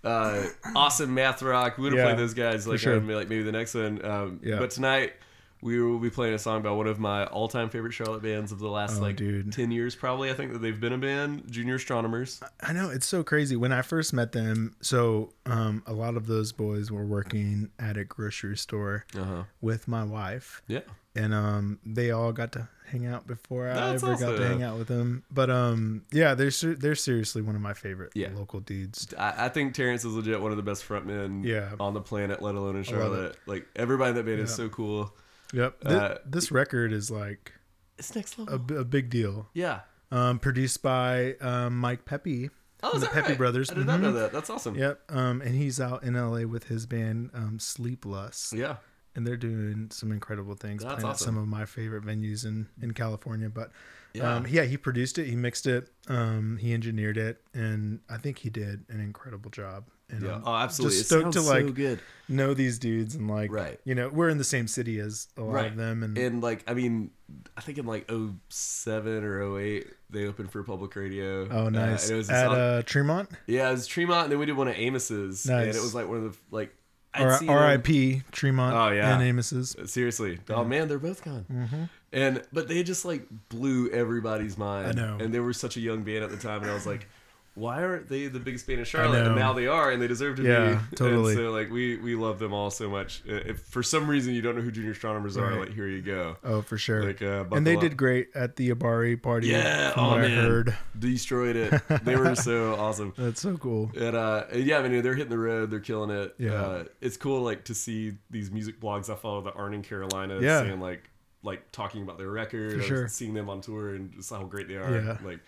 [0.04, 0.44] Uh,
[0.76, 1.78] awesome math rock.
[1.78, 2.98] We would have Yeah, played those guys like sure.
[2.98, 4.04] on like maybe the next one.
[4.04, 4.60] Um, Yeah.
[4.60, 5.14] But tonight
[5.63, 8.60] we will be playing a song by one of my all-time favorite Charlotte bands of
[8.60, 9.52] the last Oh, like dude.
[9.54, 10.30] ten years, probably.
[10.30, 12.41] I think that they've been a band, Junior Astronomers.
[12.62, 13.56] I know it's so crazy.
[13.56, 17.97] When I first met them, so um, a lot of those boys were working at
[17.97, 19.43] a grocery store Uh huh.
[19.62, 20.82] with my wife, Yeah.
[21.15, 24.62] and um, they all got to hang out before I That's ever got to hang
[24.62, 25.23] out with them.
[25.32, 28.28] But um, yeah, they're ser- they're seriously one of my favorite Yeah.
[28.36, 29.12] local dudes.
[29.17, 31.71] I, I think Terrence is legit one of the best frontmen Yeah.
[31.80, 32.84] on the planet, let alone in.
[32.84, 33.36] Charlotte.
[33.47, 35.12] Like everybody in that band is so cool.
[35.54, 35.82] Yep.
[35.82, 37.54] Thi- Uh, this record is like
[37.98, 38.60] It's next a, level.
[38.60, 39.50] b- a big deal.
[39.54, 39.82] yeah.
[40.12, 42.50] Um, produced by um, Mike Pepe.
[42.84, 43.38] Oh, the Pepe right?
[43.38, 43.72] Brothers.
[43.72, 44.04] I did not Mhm.
[44.04, 44.32] know that.
[44.34, 44.76] That's awesome.
[44.76, 45.02] Yep.
[45.10, 48.54] Um, and he's out in LA with his band um, Sleepless.
[48.56, 48.78] Yeah.
[49.16, 51.26] and they're doing some incredible things That's playing at awesome.
[51.26, 53.72] some of my favorite venues in in California but
[54.13, 54.38] Yeah.
[54.38, 58.39] um yeah he produced it he mixed it um he engineered it and i think
[58.39, 60.36] he did an incredible job and Yeah.
[60.36, 60.97] I'm Oh, absolutely.
[60.97, 61.99] just stoked to sounds so like good.
[62.30, 63.80] know these dudes and like Right.
[63.86, 65.71] you know we're in the same city as a lot Right.
[65.71, 67.12] of them and, And like, I mean,
[67.58, 68.10] I think in like
[68.49, 71.47] 07 or 08, they opened for public radio.
[71.49, 74.32] oh Uh, nice and it was at song- uh tremont yeah, it was Tremont, and
[74.32, 75.67] then we did one at Amos's, Nice.
[75.67, 76.73] and it was like one of the like.
[77.15, 79.13] I'd R- seen them- rip tremont Oh, yeah.
[79.19, 81.89] and amos's Seriously, oh man, they're both gone.
[82.12, 84.88] And but they just like blew everybody's mind.
[84.88, 85.17] I know.
[85.19, 87.08] And they were such a young band at the time, and I was like,
[87.56, 89.28] why aren't they the biggest band in Charlotte?
[89.28, 90.96] And now they are, and they deserve to Yeah, be.
[90.96, 91.34] totally.
[91.34, 93.22] And so like we we love them all so much.
[93.30, 95.60] Uh, If for some reason you don't know who Junior Astronomers are, Right.
[95.60, 96.38] like here you go.
[96.44, 97.82] oh for sure Like, uh, and they up.
[97.82, 101.80] did great at the abari party Yeah, oh man, i heard destroyed it.
[102.04, 103.13] They were so awesome.
[103.18, 106.10] that's so cool And uh, and yeah, I mean they're hitting the road, they're killing
[106.10, 106.34] it.
[106.39, 106.54] Yeah.
[106.54, 109.10] uh, it's cool like to see these music blogs.
[109.12, 110.62] I follow that aren't in Carolina, Yeah.
[110.62, 111.10] saying like
[111.44, 113.08] like talking about their record, sure.
[113.10, 114.96] seeing them on tour, and just how great they are.
[114.96, 115.18] Yeah.
[115.24, 115.39] Like,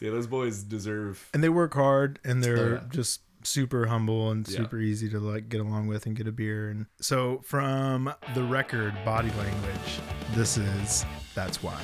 [0.00, 1.28] yeah, those boys deserve.
[1.34, 2.80] and they work hard and they're yeah.
[2.90, 4.56] just super humble and Yeah.
[4.56, 8.42] super easy to like get along with and get a beer and so from the
[8.42, 10.00] record body language
[10.34, 11.04] this is
[11.34, 11.78] that's why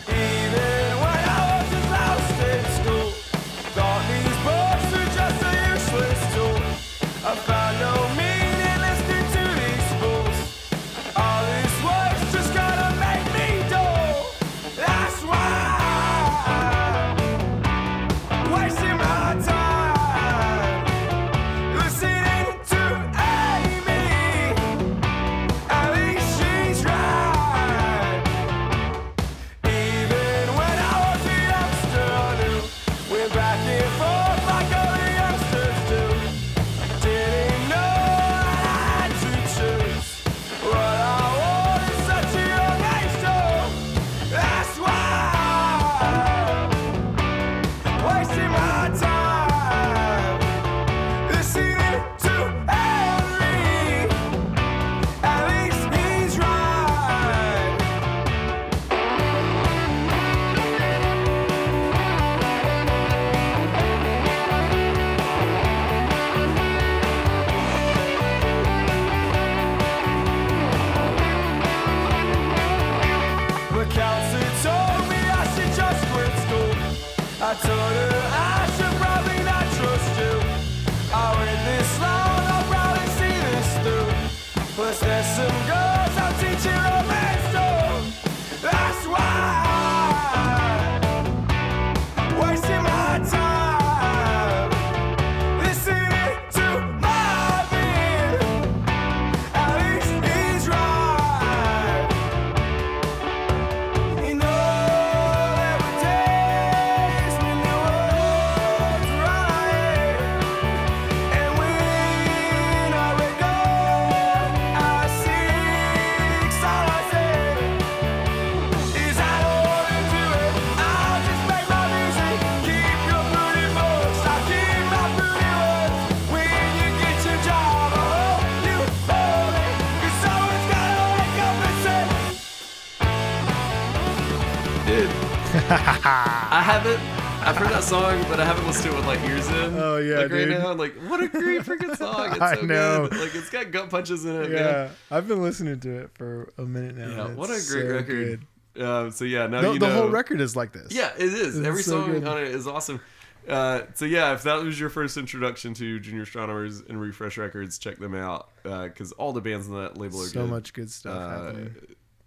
[136.73, 137.01] haven't.
[137.47, 139.75] I've heard that song, but I haven't listened to it with like ears in.
[139.77, 140.49] Oh, yeah, like right dude.
[140.51, 140.71] now.
[140.71, 142.31] I'm like, what a great freaking song!
[142.33, 143.09] It's I so know.
[143.09, 143.21] good.
[143.21, 144.51] Like it's got gut punches in it.
[144.53, 144.91] Yeah, man.
[145.11, 147.27] I've been listening to it for a minute now.
[147.29, 148.47] Yeah, what a great so record.
[148.81, 150.93] Um, so yeah, now The, you the whole record is like this.
[150.93, 151.59] Yeah, it is.
[151.59, 152.25] It's Every so song good.
[152.27, 153.01] on it is awesome.
[153.47, 157.77] Uh, so yeah, if that was your first introduction to Junior Astronomers and Refresh Records,
[157.77, 160.33] check them out because all the bands on that label are good.
[160.33, 160.51] so good.
[160.51, 161.75] much good stuff Uh, happening.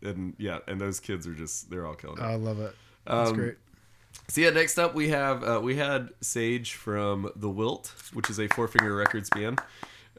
[0.04, 2.24] and yeah, and those kids are just they're all killing it.
[2.24, 2.76] I love it.
[3.08, 3.56] That's Um, great.
[4.28, 8.40] So yeah, next up we have uh, we had Sage from The Wilt, which is
[8.40, 9.62] a Four Finger Records band,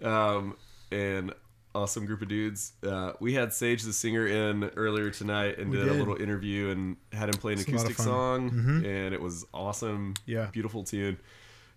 [0.02, 0.56] um,
[0.90, 1.32] and
[1.74, 2.72] awesome group of dudes.
[2.86, 6.70] Uh, we had Sage the singer in earlier tonight and We did, a little interview
[6.70, 8.50] and had him play an It's a lot of acoustic fun.
[8.50, 8.80] Mm-hmm.
[8.82, 10.14] song, and it was awesome.
[10.24, 10.46] Yeah.
[10.52, 11.18] beautiful tune.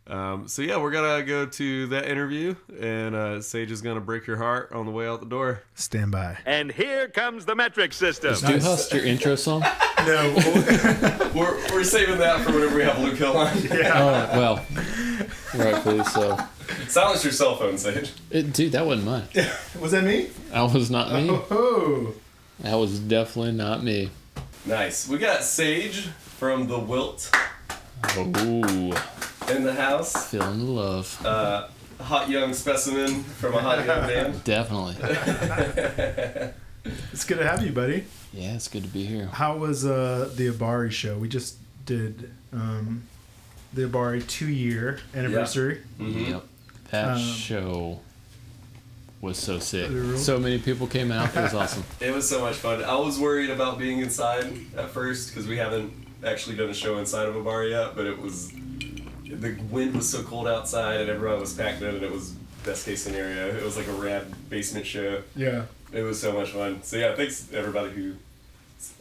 [0.09, 4.25] Um, so yeah, we're gonna go to that interview, and uh, Sage is gonna break
[4.25, 5.61] your heart on the way out the door.
[5.75, 6.37] Stand by.
[6.45, 8.33] And here comes the metric system.
[8.35, 9.63] Do you host your intro song?
[10.05, 10.33] No,
[11.35, 13.47] We're, we're saving that for whenever we have Luke Hill on.
[13.71, 14.65] Oh well,
[15.53, 16.37] rightfully so.
[16.87, 18.13] Silence your cell phone, Sage.
[18.31, 19.27] It, dude, that wasn't mine.
[19.81, 20.29] was that me?
[20.51, 21.27] That was not me.
[21.29, 22.13] Oh,
[22.61, 24.09] That was definitely not me.
[24.65, 25.05] Nice.
[25.07, 27.29] We got Sage from The Wilt
[28.17, 28.93] Ooh,
[29.55, 30.29] in the house.
[30.29, 31.25] feeling the love.
[31.25, 31.67] Uh,
[32.01, 34.43] hot young specimen from a hot young band.
[34.43, 34.95] Definitely.
[37.11, 38.05] it's good to have you, buddy.
[38.33, 39.27] Yeah, it's good to be here.
[39.27, 41.17] How was uh, the Abari show?
[41.17, 43.03] We just did um,
[43.73, 45.81] the Abari two year anniversary.
[45.99, 46.43] Yep.
[46.91, 47.99] That Um, show
[49.21, 49.91] was so sick.
[50.17, 51.35] So many people came out.
[51.35, 51.83] It was awesome.
[52.01, 52.83] It was so much fun.
[52.83, 54.45] I was worried about being inside
[54.77, 55.91] at first because we haven't
[56.23, 58.51] actually done a show inside of a bar yet, but it was
[59.29, 62.31] the wind was so cold outside and everyone was packed in and it was
[62.65, 63.47] best case scenario.
[63.55, 65.21] It was like a rad basement show.
[65.35, 65.63] Yeah,
[65.93, 66.81] It was so much fun.
[66.83, 68.13] So yeah, thanks everybody who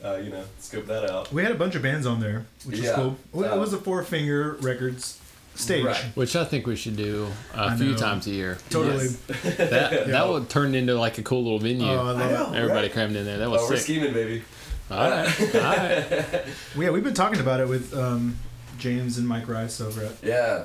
[0.05, 1.33] uh, you know scoped that out.
[1.33, 2.91] we had a bunch of bands on there, which Yeah.
[2.91, 3.17] is cool.
[3.33, 5.19] Well, Uh, it was a Four Finger Records
[5.55, 5.85] stage.
[5.85, 6.05] Right.
[6.15, 7.97] Which I think we should do a I few know.
[7.97, 8.59] times a year.
[8.71, 9.05] Totally.
[9.07, 9.19] Yes.
[9.57, 11.87] That that would turn into like a cool little venue.
[11.87, 12.57] Oh, I love it.
[12.59, 13.39] Everybody crammed in there.
[13.39, 13.85] That was Oh, we're sick.
[13.85, 14.43] scheming, baby.
[14.91, 15.55] All right.
[15.55, 16.45] All right.
[16.75, 18.37] Well, yeah, we've been talking about it with um,
[18.79, 20.17] James and Mike Rice over it.
[20.23, 20.65] Yeah.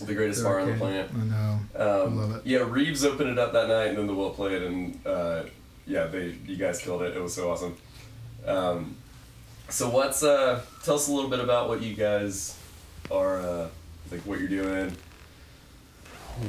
[0.00, 1.10] The greatest bar on the planet.
[1.14, 2.04] I know.
[2.04, 2.46] Um, love it.
[2.46, 5.44] Yeah, Reeves opened it up that night, and then the Wilt played, and uh,
[5.86, 7.16] yeah, they you guys killed it.
[7.16, 7.76] It was so awesome.
[8.46, 8.96] Um,
[9.68, 12.58] so what's uh, tell us a little bit about what you guys
[13.10, 13.68] are uh,
[14.10, 14.94] like, what you're doing,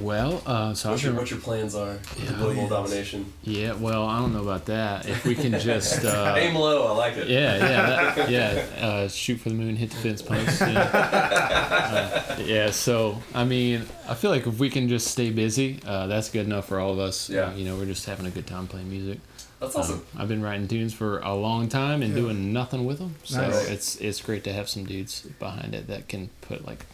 [0.02, 2.38] Well, uh, so what your what your plans are, with Yeah.
[2.38, 3.32] global domination.
[3.44, 5.08] Yeah, well, I don't know about that.
[5.08, 7.28] If we can just, uh, Aim low, I like it.
[7.30, 8.30] yeah, yeah, that,
[8.80, 10.62] yeah, uh, shoot for the moon, hit the fence post.
[10.62, 11.54] Yeah.
[11.88, 16.08] Uh, yeah, so I mean, I feel like if we can just stay busy, uh,
[16.08, 17.30] that's good enough for all of us.
[17.30, 17.44] Yeah.
[17.48, 19.20] Uh, you know, we're just having a good time playing music.
[19.60, 20.06] That's Um, awesome.
[20.18, 22.22] I've been writing tunes for a long time and Yeah.
[22.24, 23.70] doing nothing with them, so Nice.
[23.70, 26.86] it's it's great to have some dudes behind it that can put like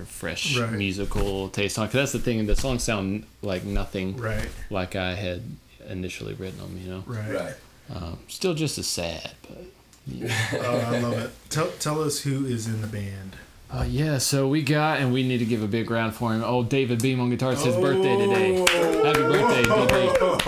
[0.00, 0.72] their fresh Right.
[0.72, 1.86] musical taste on.
[1.88, 5.42] Cause that's the thing, the songs sound like nothing Right, like I had
[5.88, 6.78] initially written them.
[6.82, 7.04] You know.
[7.06, 7.32] right.
[7.34, 7.54] right.
[7.94, 9.64] Um, still just as sad, but
[10.54, 11.30] Oh, I love it.
[11.50, 13.36] Tell, tell us who is in the band.
[13.70, 14.18] uh, yeah.
[14.18, 16.42] So we got, and we need to give a big round for him.
[16.44, 17.52] Oh, David Beam on guitar.
[17.52, 18.56] It's his birthday today.
[19.04, 20.16] Happy birthday, DB.
[20.20, 20.38] Oh,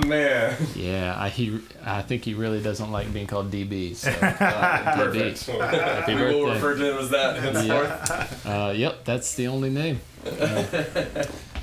[0.00, 0.56] My man.
[0.74, 3.94] Yeah, I he I think he really doesn't like being called DB.
[3.96, 5.46] So Uh, perfect.
[5.46, 8.46] happy we will refer to him as that henceforth.
[8.46, 10.00] Uh, yep, that's the only name.
[10.26, 10.64] Uh,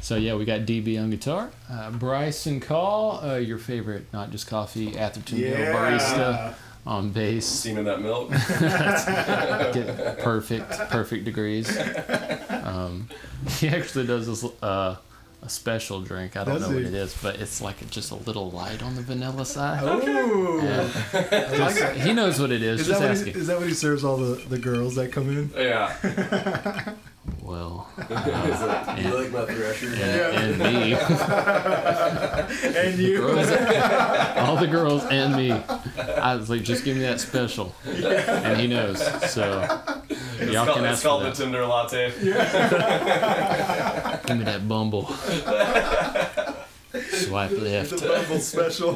[0.01, 1.49] so yeah, we got DB on guitar.
[1.69, 6.53] Uh, Bryson Call, uh, your favorite, not just coffee, Atherton Mill barista
[6.85, 7.45] on bass.
[7.45, 8.29] Steaming that milk.
[9.73, 11.69] Get perfect, perfect degrees.
[12.49, 13.07] Um,
[13.57, 14.95] he actually does this uh,
[15.41, 16.35] a special drink.
[16.35, 18.95] I don't Does know what it is, but it's like just a little light on
[18.95, 19.79] the vanilla side.
[19.83, 20.89] Oh, Yeah.
[21.55, 22.81] Just- he knows what it is.
[22.81, 25.11] is just that, what he, is that what he serves all the, the girls that
[25.11, 25.51] come in?
[25.55, 26.93] yeah.
[27.41, 29.87] Well, Is it, you like my thresher?
[29.87, 30.93] and, and me.
[32.79, 33.17] And you.
[33.17, 33.49] girls,
[34.37, 35.51] all the girls and me.
[35.51, 38.99] I was like, just give me that special, and he knows.
[39.31, 39.61] So
[40.39, 41.35] It's y'all called, can it's ask for called the that.
[41.35, 42.11] Tinder latte.
[44.27, 45.05] Give me that bumble.
[47.11, 47.89] Swipe left.
[47.91, 48.27] the left.
[48.29, 48.95] Bumble special.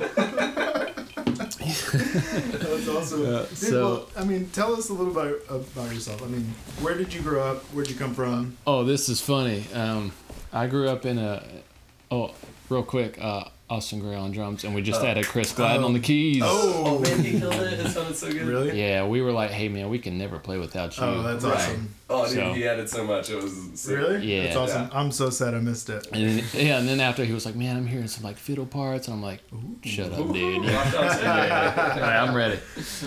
[1.94, 3.24] That's awesome.
[3.24, 6.22] Dude, so- well, I mean, tell us a little about about yourself.
[6.24, 7.64] I mean, where did you grow up?
[7.74, 8.58] Where'd you come from?
[8.68, 9.66] Oh, this is funny.
[9.74, 10.12] Um,
[10.52, 11.44] I grew up in a.
[12.12, 12.34] Oh,
[12.70, 13.18] real quick.
[13.20, 16.44] Uh, Austin Gray on drums, and we just added Chris Gladden on the keys.
[16.46, 17.80] Oh man, he killed it.
[17.80, 18.48] His son Charlotte's so good.
[18.48, 18.80] Really?
[18.80, 21.04] Yeah, we were like, hey man, we can never play without you.
[21.04, 21.54] Oh, that's Right.
[21.56, 21.90] awesome.
[22.10, 23.30] Oh, dude, So- he added so much.
[23.30, 23.98] It was sick.
[23.98, 24.26] Really?
[24.26, 24.44] Yeah.
[24.44, 24.82] That's awesome.
[24.84, 24.90] Yeah.
[25.00, 26.06] I'm so sad I missed it.
[26.12, 28.66] And then, yeah, and then after he was like, man, I'm hearing some like fiddle
[28.68, 29.08] parts.
[29.08, 29.40] And I'm like,
[29.84, 30.64] shut up, dude.
[30.66, 31.30] Yeah, Watch out, Sam.
[31.32, 32.60] all right, I'm ready.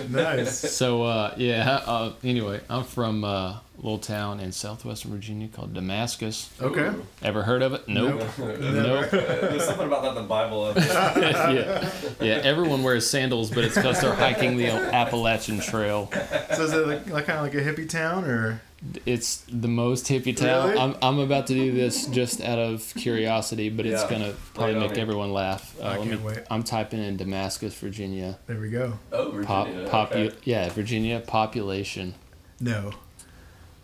[0.09, 0.59] Nice.
[0.73, 1.81] So uh, yeah.
[1.85, 6.49] Uh, anyway, I'm from uh, a little town in southwestern Virginia called Damascus.
[6.61, 6.91] Okay.
[7.21, 7.87] Ever heard of it?
[7.87, 8.21] Nope.
[8.37, 9.09] Nope.
[9.11, 10.73] There's something about that in the Bible.
[10.77, 12.41] yeah, yeah.
[12.43, 16.09] Everyone wears sandals, but it's because they're hiking the Appalachian Trail.
[16.55, 18.61] So is it like, like kind of like a hippie town or?
[19.07, 20.69] It's the most hippie town.
[20.69, 20.79] Really?
[20.81, 24.09] I'm, I'm about to do this just out of curiosity, but it's Yeah.
[24.09, 25.01] gonna probably Right make me.
[25.01, 25.75] everyone laugh.
[25.81, 26.39] Uh, I can't me, wait.
[26.51, 28.37] I'm typing in Damascus, Virginia.
[28.45, 28.99] There we go.
[29.11, 29.87] Oh, Virginia.
[29.89, 30.35] Pop, popu- okay.
[30.43, 32.13] Yeah, Virginia population.
[32.59, 32.91] No.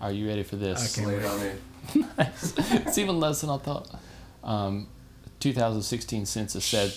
[0.04, 0.98] Are you ready for this?
[0.98, 1.24] I can't wait.
[1.26, 1.52] on me.
[2.86, 3.88] it's even less than I thought.
[4.44, 4.88] Um,
[5.40, 6.92] 2016 census said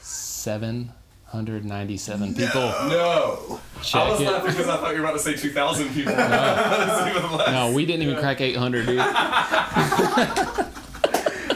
[0.00, 2.60] 797 people.
[2.62, 3.60] No.
[3.78, 4.24] I Check was it.
[4.24, 6.12] laughing because I thought you were about to say 2,000 people.
[6.16, 7.50] That's even less.
[7.52, 8.98] No, we didn't even crack 800, dude.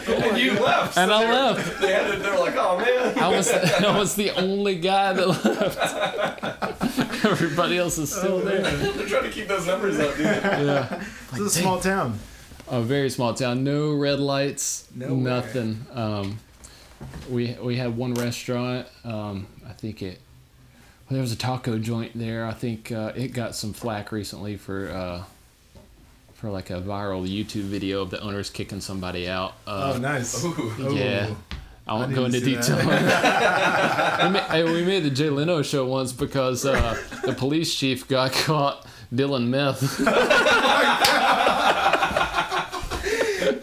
[0.06, 0.96] And you left.
[0.96, 1.80] And so I they were- left.
[1.80, 3.18] They had to, they were like, oh man.
[3.18, 6.73] I was I was the only guy that left.
[7.30, 8.60] Everybody else is still there.
[8.92, 10.26] They're trying to keep those numbers up, dude.
[10.26, 11.02] Yeah.
[11.32, 12.18] This is a small town.
[12.68, 13.64] A very small town.
[13.64, 14.88] No red lights.
[14.94, 15.86] No nothing.
[15.92, 16.38] Um,
[17.30, 18.86] we we had one restaurant.
[19.04, 20.20] Um, I think it.
[21.08, 22.46] Well, there was a taco joint there.
[22.46, 25.24] I think uh, it got some flack recently for uh,
[26.34, 29.52] for like a viral YouTube video of the owners kicking somebody out.
[29.66, 30.42] Uh, Oh, nice.
[30.44, 30.90] Oh.
[30.94, 31.34] Yeah.
[31.86, 32.78] I won't I go into detail.
[32.78, 32.84] we,
[34.30, 38.32] made, hey, we made the Jay Leno show once because uh, the police chief got
[38.32, 39.98] caught dealing meth.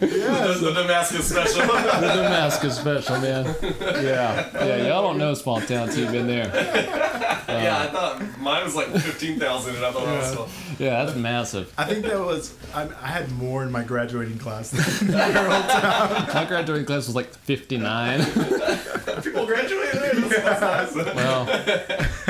[0.02, 1.66] That's the Damascus special.
[1.66, 3.54] the Damascus special, man.
[3.80, 4.88] Yeah, yeah.
[4.88, 7.10] Y'all don't know small town till you've been there.
[7.48, 10.48] yeah, I thought mine was like 15,000 and I thought that was still.
[10.78, 11.72] Yeah, that's massive.
[11.78, 12.54] I think that was.
[12.74, 18.24] I, I had more in my graduating class than My graduating class was like 59.
[19.22, 20.14] People graduated there.
[20.14, 21.14] That's, that's nice.
[21.14, 21.46] Well,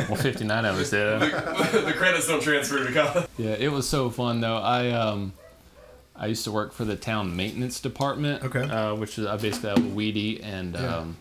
[0.08, 1.20] well, 59 of us did.
[1.20, 3.26] the credits don't transfer to college.
[3.38, 4.56] Yeah, it was so fun though.
[4.58, 5.32] I um,
[6.16, 8.44] I used to work for the town maintenance department.
[8.44, 8.62] Okay.
[8.62, 10.96] Uh, which is I basically I would weed and Yeah.
[10.98, 11.16] um,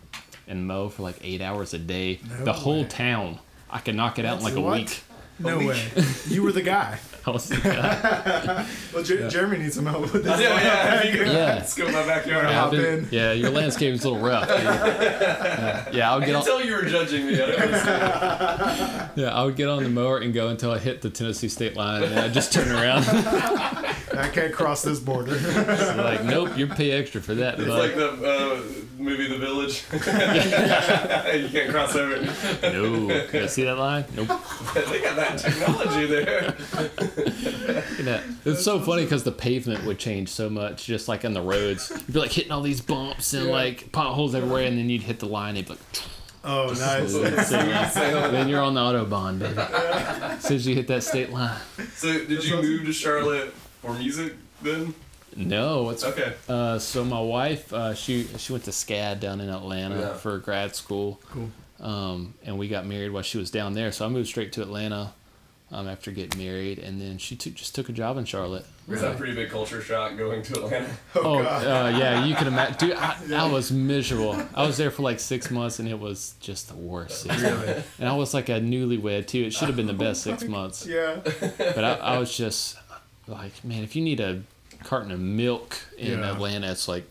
[0.48, 2.20] and mow for like eight hours a day.
[2.38, 3.38] No the whole town.
[3.72, 4.78] I could knock it out in like a What?
[4.78, 5.02] week.
[5.38, 5.82] No way.
[6.28, 6.98] You were the guy.
[7.26, 8.66] I was the guy.
[8.94, 10.40] Well, Jer- Jeremy needs some help with this.
[10.40, 11.02] Yeah, yeah.
[11.04, 11.54] You can Yeah.
[11.54, 12.44] Let's go in my backyard.
[12.44, 13.08] Yeah, I've Hop been- in.
[13.10, 14.46] yeah, your landscaping's a little rough.
[14.48, 14.58] dude.
[14.62, 16.44] Yeah, yeah I would I get can on.
[16.44, 17.34] tell you were judging me.
[17.42, 19.10] I don't understand.
[19.16, 21.76] Yeah, I would get on the mower and go until I hit the Tennessee state
[21.76, 23.04] line, and I'd just turn around.
[24.16, 25.32] I can't cross this border.
[25.96, 27.78] like, nope, you pay extra for that, It's bud.
[27.78, 28.62] like the uh,
[28.98, 29.84] movie The Village.
[29.92, 32.20] you can't cross over.
[32.62, 34.04] no, Can you see that line?
[34.14, 34.28] Nope.
[34.74, 36.54] they got that technology there.
[36.74, 36.98] Look
[37.98, 38.24] at that.
[38.44, 41.90] It's so funny because the pavement would change so much, just like on the roads.
[41.90, 45.18] You'd be like hitting all these bumps and like potholes everywhere, and then you'd hit
[45.20, 45.56] the line.
[45.56, 46.04] And it'd be like,
[46.44, 47.12] Oh, nice.
[47.12, 48.00] so,
[48.32, 49.54] then you're on the autobahn, baby.
[49.58, 51.56] As soon as you hit that state line.
[51.94, 54.94] So, did you move to Charlotte for music then?
[55.36, 56.34] No, it's Okay.
[56.48, 60.14] uh, so my wife, uh, she she went to SCAD down in Atlanta Yeah.
[60.14, 61.20] for grad school.
[61.30, 61.50] Cool.
[61.80, 64.62] Um, and we got married while she was down there, so I moved straight to
[64.62, 65.14] Atlanta
[65.72, 68.66] um, after getting married, and then she took just took a job in Charlotte.
[68.86, 70.90] Was that a pretty big culture shock going to Atlanta?
[71.16, 72.88] Oh, uh, yeah, you can imagine.
[72.88, 73.16] Dude, I,
[73.46, 74.36] I was miserable.
[74.54, 77.22] I was there for like six months, and it was just the worst.
[77.22, 77.86] six months.
[77.98, 79.44] And I was like a newlywed too.
[79.44, 80.84] It should have been the best six months.
[80.86, 81.20] Yeah.
[81.58, 82.76] But I, I was just
[83.26, 84.42] like, man, if you need a
[84.84, 86.32] carton of milk in Yeah.
[86.32, 87.04] Atlanta, it's like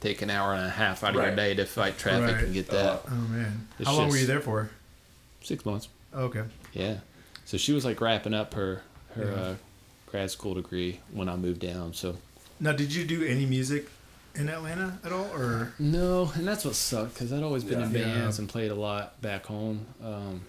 [0.00, 2.44] take an hour and a half out of your day to fight traffic Right.
[2.44, 3.02] and get that.
[3.06, 3.68] Oh man.
[3.78, 4.70] It's How long were you there for?
[5.42, 5.88] Six months.
[6.14, 6.42] Okay.
[6.72, 6.98] Yeah.
[7.44, 8.82] So she was like wrapping up her
[9.14, 9.32] her Yeah.
[9.42, 9.54] uh,
[10.06, 11.94] grad school degree when I moved down.
[11.94, 12.16] So
[12.60, 13.88] Now, did you do any music
[14.34, 15.72] in Atlanta at all, or?
[15.78, 18.04] no, and that's what sucked because I'd always been in Yeah.
[18.04, 19.86] bands and played a lot back home.
[20.02, 20.42] Um,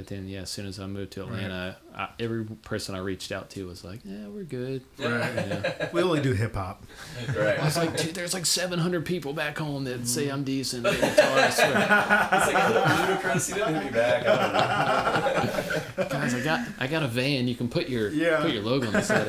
[0.00, 3.32] but then yeah, as soon as I moved to Atlanta, I, every person I reached
[3.32, 5.10] out to was like, "Yeah, we're good." Right.
[5.34, 5.88] Yeah.
[5.92, 6.82] We only do hip hop.
[7.28, 10.32] I was like, "Dude, there's like 700 people back home that say mm-hmm.
[10.36, 11.38] I'm decent at guitar.
[11.48, 13.46] It's like a little ludicrous.
[13.46, 14.24] He didn't hit me back.
[14.26, 15.82] I.
[16.08, 17.46] Guys, I got I got a van.
[17.46, 18.40] You can put your Yeah.
[18.40, 19.28] put your logo on the side.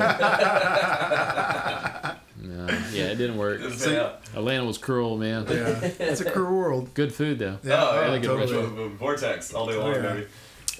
[2.10, 2.48] it.
[2.48, 3.60] no, yeah, it didn't work.
[3.60, 4.22] Just say out.
[4.34, 5.44] Atlanta was cruel, man.
[5.50, 5.90] Yeah.
[5.98, 6.94] It's a cruel world.
[6.94, 7.58] Good food though.
[7.62, 7.84] Yeah.
[7.84, 8.88] Oh, yeah, really good totally.
[8.94, 10.14] Vortex all day long, oh, yeah.
[10.14, 10.26] baby.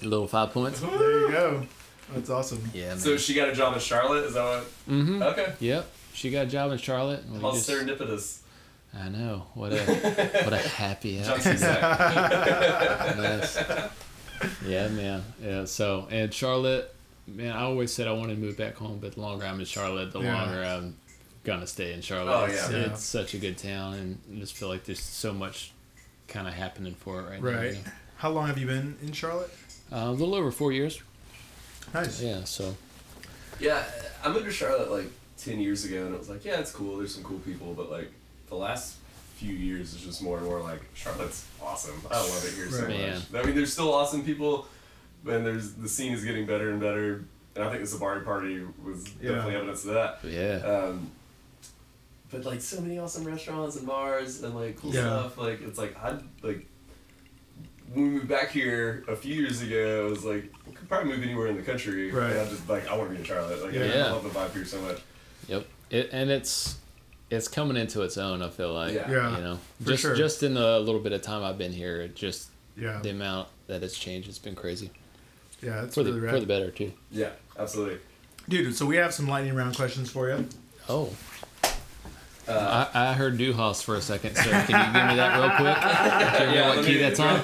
[0.03, 0.81] A little five points.
[0.81, 1.67] There you go.
[2.13, 2.63] That's awesome.
[2.75, 2.99] Yeah, man.
[2.99, 4.25] So she got a job in Charlotte.
[4.25, 4.65] Is that what?
[4.89, 5.23] mm-hmm.
[5.23, 5.53] Okay.
[5.61, 5.87] Yep.
[6.13, 7.23] She got a job in Charlotte.
[7.25, 8.39] and we How just- serendipitous.
[8.95, 9.47] I know.
[9.55, 9.79] What a
[10.45, 11.63] what a happy John accident.
[13.17, 13.91] Yes.
[14.67, 15.23] Yeah, man.
[15.43, 15.65] Yeah.
[15.65, 16.95] So and Charlotte,
[17.27, 19.65] man, I always said I wanted to move back home, but the longer I'm in
[19.67, 20.35] Charlotte, the Yeah.
[20.43, 20.97] longer I'm
[21.45, 22.33] gonna stay in Charlotte.
[22.35, 22.77] Oh, It's, yeah.
[22.79, 22.85] Yeah.
[22.87, 25.73] it's such a good town, and I just feel like there's so much
[26.29, 27.73] kind of happening for it right, Right.
[27.85, 27.93] now.
[28.17, 29.51] How long have you been in Charlotte?
[29.93, 31.01] Uh, a little over four years.
[31.93, 32.22] Nice.
[32.22, 32.45] Yeah.
[32.45, 32.74] So
[33.61, 33.84] Yeah,
[34.24, 36.97] I moved to Charlotte like ten years ago, and it was like, yeah, it's cool.
[36.99, 38.11] There's some cool people, but like
[38.49, 38.97] the last
[39.36, 42.01] few years, it's just more and more like Charlotte's awesome.
[42.11, 42.88] I love it here so Right.
[42.88, 43.14] Man.
[43.32, 43.43] much.
[43.43, 44.66] I mean, there's still awesome people,
[45.26, 47.24] and there's the scene is getting better and better.
[47.55, 50.20] And I think the Sabari party was definitely evidence of that.
[50.24, 50.57] yeah.
[50.66, 51.11] Um,
[52.30, 55.03] but like so many awesome restaurants and bars and like cool Yeah.
[55.03, 55.36] stuff.
[55.36, 56.64] Like it's like I like
[57.93, 60.07] when we moved back here a few years ago.
[60.07, 62.11] It was like we could probably move anywhere in the country.
[62.11, 62.30] Right.
[62.32, 63.62] And I just like I want to be in Charlotte.
[63.62, 64.07] Like Yeah.
[64.07, 65.01] I love the vibe here so much.
[65.49, 65.66] Yep.
[65.90, 66.78] It, and it's
[67.30, 68.43] it's coming into its own.
[68.43, 68.95] I feel like.
[68.95, 69.11] Yeah.
[69.11, 69.36] Yeah.
[69.36, 70.14] You know, for just sure.
[70.16, 73.01] just in the little bit of time I've been here, just Yeah.
[73.03, 74.90] the amount that it's changed it's been crazy
[75.62, 76.34] Yeah, it's for really the rad.
[76.34, 76.93] for the better too.
[77.11, 77.99] Yeah, absolutely.
[78.49, 80.47] Dude, so we have some lightning round questions for you.
[80.88, 81.11] Oh.
[82.49, 84.51] Uh, I, I heard Du Hast for a second, sir.
[84.66, 85.76] Can you give me that real quick?
[85.76, 87.40] Can you remember what key that's on?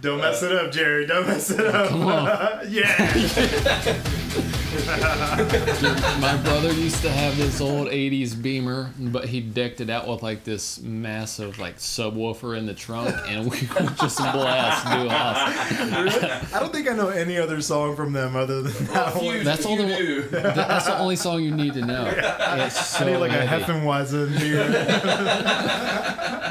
[0.00, 1.06] Don't mess it up, Jerry.
[1.06, 1.88] Don't mess it up.
[1.90, 2.60] Come on.
[2.68, 4.02] yeah.
[6.20, 10.22] My brother used to have this old '80s Beamer, but he decked it out with
[10.22, 16.54] like this massive like subwoofer in the trunk, and we would just blast Du Hast.
[16.54, 19.28] I don't think I know any other song from them other than that If you-
[19.28, 19.44] one.
[19.44, 20.22] That's all the- do.
[20.30, 22.06] That's the only song you need to know.
[22.60, 23.64] It's so I need like a heavy.
[23.64, 24.64] Heffenweisen here.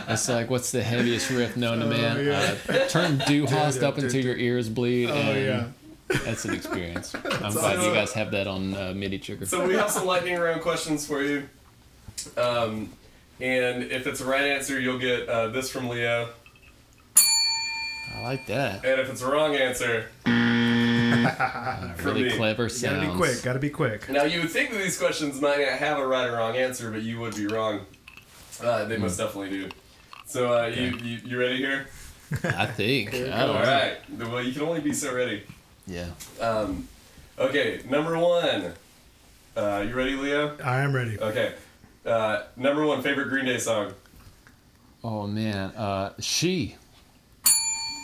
[0.09, 2.17] It's like, what's the heaviest riff known to man?
[2.17, 2.55] Oh, yeah.
[2.67, 5.67] Uh, turn Du Hast Dude, up until your ears bleed, Oh and yeah.
[6.09, 7.13] That's an experience.
[7.41, 9.45] I'm glad you guys have that on uh, MIDI trigger.
[9.45, 11.47] So we have some lightning round questions for you.
[12.37, 12.89] Um,
[13.39, 16.29] and if it's the right answer, you'll get uh, this from Leo.
[18.15, 18.83] I like that.
[18.83, 22.31] And if it's the wrong answer, for Really me.
[22.31, 23.07] clever Gotta sounds.
[23.11, 23.43] be quick.
[23.43, 24.09] Gotta be quick.
[24.09, 26.91] Now you would think that these questions might not have a right or wrong answer,
[26.91, 27.81] but you would be wrong.
[28.61, 29.69] Uh, they most definitely do.
[30.25, 31.87] So uh, you, you you ready here?
[32.43, 33.13] I think.
[33.13, 33.61] I All don't know.
[33.61, 33.97] right.
[34.31, 35.43] Well, you can only be so ready.
[35.89, 36.09] Yeah.
[36.39, 36.87] Um,
[37.37, 38.73] okay, number one.
[39.57, 40.55] Uh, you ready, Leo?
[40.63, 41.19] I am ready.
[41.19, 41.53] Okay.
[42.05, 43.93] Uh, number one favorite Green Day song.
[45.03, 46.75] Oh man, uh, she.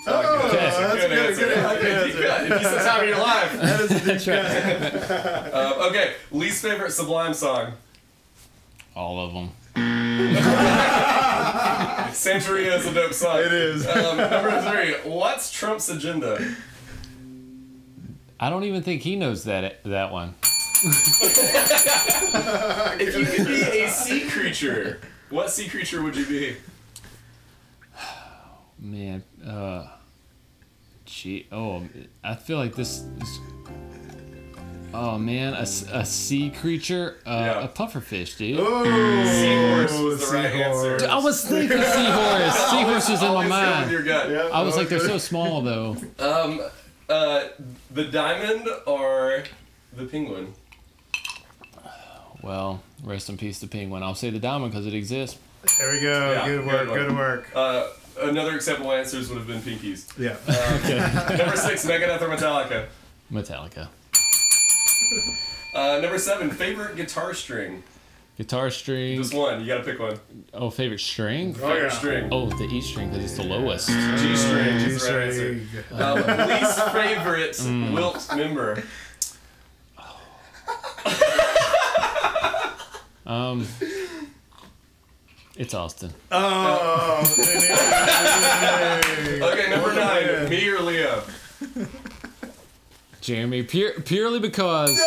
[0.07, 0.59] Oh, good.
[0.59, 1.45] that's good, good, answer.
[1.45, 2.43] good, Okay, good deep cut.
[2.43, 3.59] If you said time of your life.
[3.59, 5.51] That is a deep cut.
[5.55, 7.73] Uh, okay, least favorite Sublime song.
[8.95, 9.51] All of them.
[12.15, 13.39] Santeria is a dope song.
[13.39, 13.86] It is.
[13.88, 16.55] Um, number three, what's Trump's agenda?
[18.39, 20.36] I don't even think he knows that that one.
[22.97, 26.55] If you could be a sea creature, what sea creature would you be?
[28.79, 29.88] Man, uh,
[31.05, 31.83] gee, oh,
[32.23, 32.99] I feel like this.
[33.17, 33.39] this
[34.93, 35.65] oh man, a
[36.05, 37.63] sea creature, uh, Yeah.
[37.63, 38.59] a pufferfish, dude.
[38.61, 38.83] Oh,
[39.25, 41.01] Seahorse was the right seahorse.
[41.01, 41.09] answer.
[41.09, 42.55] I was thinking seahorse.
[42.69, 43.91] Seahorse was in my Always go with mind.
[43.91, 44.29] your gut.
[44.29, 45.97] Yeah, I was like, they're so small though.
[46.19, 46.61] Um,
[47.10, 47.43] uh,
[47.91, 49.43] the diamond or
[49.95, 50.53] the penguin?
[52.41, 54.03] Well, rest in peace, the penguin.
[54.03, 55.38] I'll say the diamond because it exists.
[55.80, 56.32] There we go.
[56.32, 56.89] Yeah, good good work.
[56.89, 56.99] one.
[56.99, 57.51] Good work.
[57.56, 57.88] Uh,
[58.22, 60.08] another acceptable answers would have been pinkies.
[60.18, 60.38] Yeah.
[60.84, 61.38] Okay.
[61.38, 62.86] Number six, Megadeth or Metallica.
[63.32, 63.88] Metallica.
[65.74, 67.84] Uh, number seven, favorite guitar string.
[68.38, 69.17] Guitar string.
[69.17, 69.61] Just one.
[69.61, 70.19] You gotta pick one.
[70.53, 71.53] Oh, favorite string.
[71.53, 71.89] Favorite yeah.
[71.89, 72.27] string.
[72.31, 73.88] Oh, the E string because it's the lowest.
[73.88, 75.55] G string is the right answer.
[75.55, 76.01] G-string.
[76.01, 76.15] Um,
[76.49, 77.93] least favorite Mm.
[77.93, 78.83] Wilt member.
[83.25, 83.65] Um,
[85.55, 86.13] it's Austin.
[86.31, 87.23] Oh.
[89.36, 91.21] Okay, number nine, me or Leo.
[93.21, 95.05] Jeremy, pure, purely because pure-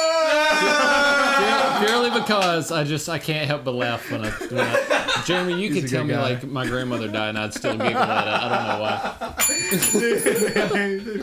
[1.86, 5.72] purely because I just I can't help but laugh when I, when I Jeremy, you
[5.72, 6.22] He's could tell good me guy.
[6.22, 8.32] like my grandmother died and I'd still giggle at it.
[8.32, 9.34] I don't know why.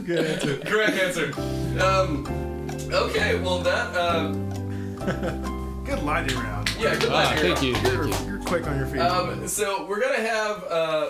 [0.06, 0.58] Good answer.
[0.60, 1.34] Correct answer.
[1.82, 2.26] Um,
[2.92, 3.96] okay, well that.
[3.96, 4.34] Uh,
[5.86, 6.72] Good lightning round.
[6.80, 7.38] yeah, good Ah, luck.
[7.38, 7.70] thank you.
[7.76, 8.28] You're, Thank you.
[8.28, 9.02] you're quick on your feet.
[9.02, 11.10] Um, so we're gonna have uh,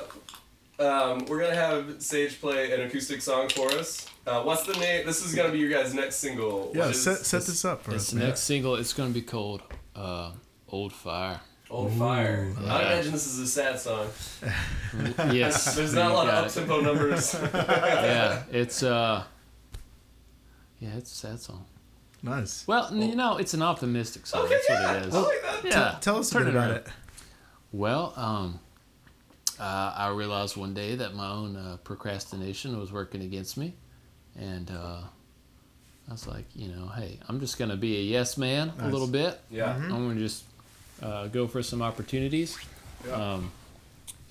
[0.79, 4.07] um, we're gonna have Sage play an acoustic song for us.
[4.27, 5.05] Uh, what's the name?
[5.05, 6.71] This is gonna be your guys' next single.
[6.73, 8.13] yeah, What is- set, set this up for This us.
[8.13, 8.27] man.
[8.27, 9.61] next single it's gonna be called
[9.95, 10.31] uh,
[10.69, 11.39] Old Fire.
[11.69, 12.53] Old Fire.
[12.59, 14.07] I imagine this is a sad song.
[15.33, 15.75] Yes.
[15.75, 16.47] There's not a lot of it.
[16.47, 17.33] up tempo numbers.
[17.53, 19.23] Yeah, it's uh
[20.79, 21.65] Yeah, it's a sad song.
[22.23, 22.65] Nice.
[22.67, 24.45] Well, n- you know, it's an optimistic song.
[24.45, 25.15] okay, That's yeah, what it is.
[25.15, 25.65] I like that.
[25.65, 25.97] Yeah.
[26.01, 26.77] Tell us a turn bit it about around.
[26.81, 26.87] it.
[27.71, 28.59] Well, um,
[29.59, 33.73] uh, I realized one day that my own uh, procrastination was working against me.
[34.37, 34.99] and uh,
[36.07, 39.07] I was like, you know, hey, I'm just gonna be a yes man a little
[39.07, 39.39] bit.
[39.49, 39.75] Yeah.
[39.75, 40.43] I'm gonna just
[41.01, 42.57] uh, go for some opportunities.
[43.11, 43.51] Um,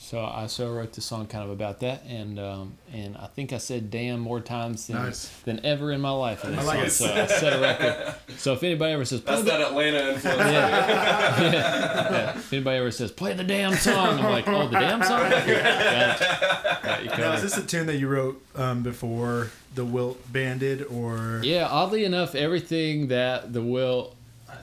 [0.04, 3.26] so I so I wrote the song kind of about that, and um, and I
[3.26, 5.28] think I said "damn" more times than, Nice.
[5.44, 7.08] than ever in my life in this like song.
[7.08, 7.16] it.
[7.16, 8.14] So I set a record.
[8.36, 10.38] So if anybody ever says play That's the, that Atlanta influence.
[10.40, 12.36] yeah, yeah.
[12.36, 15.30] if anybody ever says play the damn song, I'm like, oh, the damn song.
[15.30, 17.08] Got it.
[17.08, 21.40] Got Now, is this a tune that you wrote um, before the Wilt banded, or
[21.42, 24.16] Yeah, oddly enough, everything that the Wilt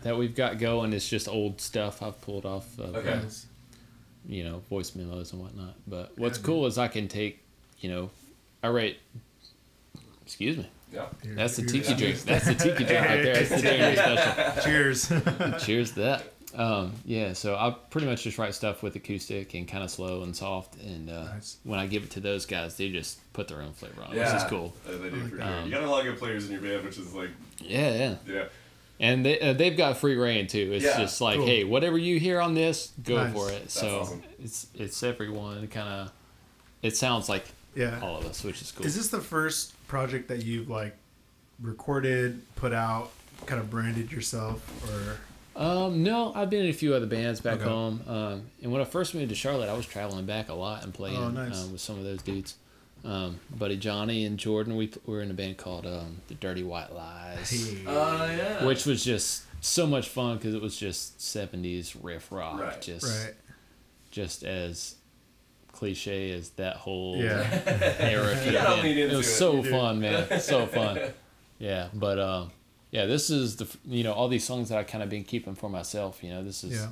[0.04, 3.10] that we've got going is just old stuff I've pulled off of Okay.
[3.14, 3.22] uh,
[4.28, 5.76] you know voice memos and whatnot.
[5.88, 7.44] But what's Yeah, cool is I can take
[7.80, 8.10] you know
[8.64, 8.98] I write.
[10.26, 10.70] Excuse me.
[10.94, 11.08] Yeah.
[11.24, 11.88] That's the Cheers.
[11.88, 12.20] tiki drink.
[12.24, 13.34] That's the tiki drink right there.
[13.36, 14.62] That's the January special.
[14.64, 15.12] Cheers.
[15.66, 16.24] Cheers to that.
[16.54, 20.24] Um, yeah, so I pretty much just write stuff with acoustic and kind of slow
[20.24, 21.58] and soft, and uh, Nice.
[21.64, 24.18] when I give it to those guys, they just put their own flavor on it,
[24.18, 24.34] Yeah.
[24.34, 24.74] which is cool.
[24.86, 25.62] Uh, they do for sure.
[25.64, 28.16] You got a lot of good players in your band, which is like, Yeah, yeah.
[28.28, 28.44] yeah.
[29.02, 30.70] And they uh, they've got free reign too.
[30.74, 31.46] It's Yeah, just like, cool.
[31.48, 33.34] hey, whatever you hear on this, go Nice.
[33.34, 33.70] for it.
[33.72, 34.24] so awesome.
[34.42, 36.12] it's it's everyone kind of.
[36.84, 37.46] It sounds like
[37.76, 38.00] yeah.
[38.02, 38.86] all of us, which is cool.
[38.86, 40.96] Is this the first project that you've like
[41.60, 43.12] recorded, put out,
[43.46, 45.18] kind of branded yourself, or
[45.62, 47.66] Um, no, I've been in a few other bands back Okay.
[47.70, 48.02] home.
[48.08, 50.94] Um, and when I first moved to Charlotte, I was traveling back a lot and
[50.94, 51.64] playing Oh, nice.
[51.64, 52.56] um, with some of those dudes.
[53.04, 56.64] Um, buddy Johnny and Jordan, we, we were in a band called um, the Dirty
[56.64, 58.64] White Lies, Uh, yeah.
[58.66, 62.82] which was just so much fun because it was just '70s riff rock, Right.
[62.82, 63.34] just right?
[64.12, 64.96] just as
[65.72, 67.40] cliche as that whole Yeah.
[68.00, 68.96] era could You have gotta been.
[68.98, 69.32] lean It was it.
[69.32, 69.70] so You do.
[69.72, 70.40] fun, man.
[70.40, 71.00] So fun.
[71.58, 72.52] Yeah, but um,
[72.92, 75.56] yeah, this is the you know all these songs that I kind of been keeping
[75.56, 76.24] for myself.
[76.24, 76.90] You know, this is Yeah.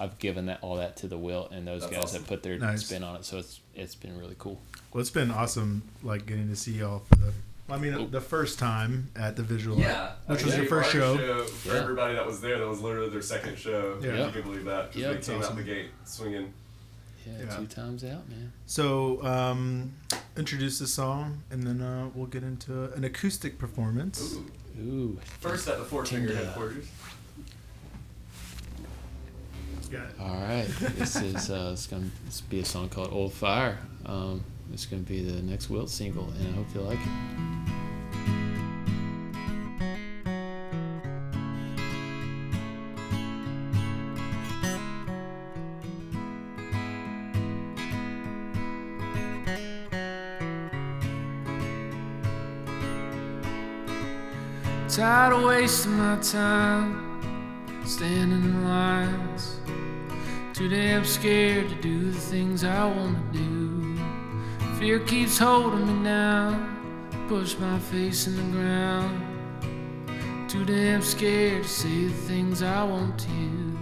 [0.00, 2.22] I've given that all that to the Wilt and those That's guys awesome.
[2.22, 2.86] that put their Nice.
[2.86, 3.24] spin on it.
[3.26, 4.60] So it's it's been really cool.
[4.92, 7.32] Well, it's been awesome, like getting to see y'all for the.
[7.68, 8.06] I mean, Oh.
[8.06, 9.78] the first time at the Visulite.
[9.80, 10.12] Yeah.
[10.26, 11.44] Which I was your first our show.
[11.44, 11.80] For Yeah.
[11.82, 13.98] everybody that was there, that was literally their second show.
[14.02, 14.08] Yeah.
[14.08, 14.26] If Yeah.
[14.26, 14.86] you can believe that.
[14.92, 15.08] 'cause Yeah.
[15.08, 16.52] they That's came out the gate swinging.
[17.26, 17.56] Yeah, Yeah.
[17.56, 18.52] two times out, man.
[18.66, 19.92] So, um,
[20.36, 24.34] introduce the song, and then uh, we'll get into an acoustic performance.
[24.34, 24.50] Ooh.
[24.80, 26.86] Ooh, First at the Four Finger headquarters.
[29.90, 30.66] Got all right.
[30.96, 32.06] this is uh, it's gonna
[32.48, 33.76] be a song called Old Fire.
[34.06, 37.08] Um, it's gonna be the next Wilt single, and I hope you like it.
[54.88, 57.10] Tired of wasting my time
[57.84, 59.49] standing in lines.
[60.60, 63.96] Too damn scared to do the things I wanna do.
[64.78, 67.16] Fear keeps holding me down.
[67.28, 70.50] Push my face in the ground.
[70.50, 73.30] Too damn scared to say the things I want to.
[73.30, 73.78] You.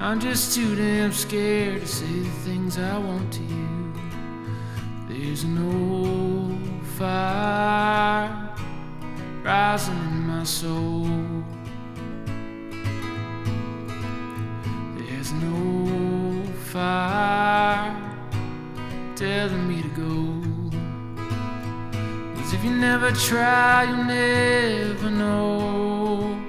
[0.00, 3.42] I'm just too damn scared to say the things I want to.
[3.42, 3.92] You.
[5.10, 6.58] There's no
[6.96, 8.48] fire
[9.44, 11.44] rising in my soul.
[15.42, 17.96] No fire
[19.14, 20.16] telling me to go.
[22.36, 26.45] Cause if you never try, you'll never know.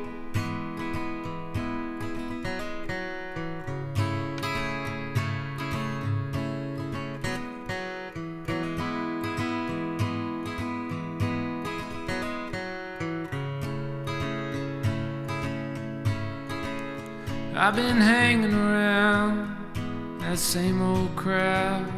[17.60, 21.92] I've been hanging around that same old crowd.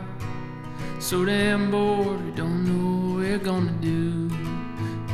[0.99, 4.31] So damn bored, we don't know what we're gonna do.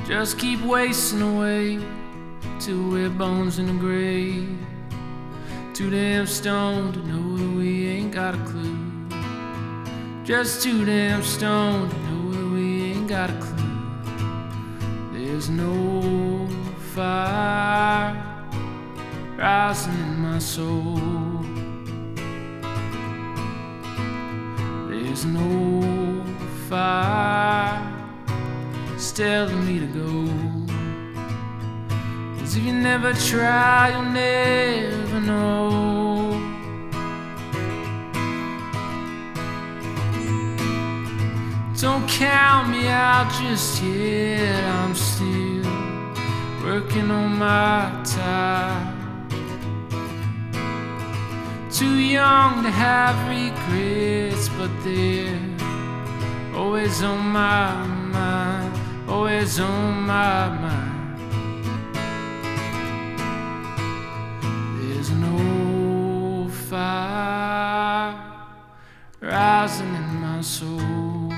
[0.05, 1.79] Just keep wasting away
[2.59, 4.55] till we're bones in the grave.
[5.73, 8.77] Too damn stoned to know that we ain't got a clue.
[10.23, 13.65] Just too damn stoned to know that we ain't got a clue.
[15.11, 16.47] There's no
[16.93, 17.74] fire
[19.45, 20.99] rising in my soul.
[24.89, 26.23] There's no
[26.67, 27.79] fire
[28.95, 30.13] it's telling me to go.
[32.39, 35.91] Cause if you never try, you'll never know.
[41.79, 45.71] Don't count me out just yet, I'm still
[46.65, 48.94] working on my time.
[51.78, 55.38] Too young to have regrets, but they're
[56.55, 61.19] always on my mind, always on my mind.
[64.80, 68.23] There's an old fire
[69.19, 71.34] rising in my soul.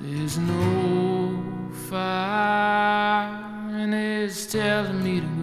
[0.00, 3.30] There's an old fire
[3.80, 5.41] and it's telling me to go.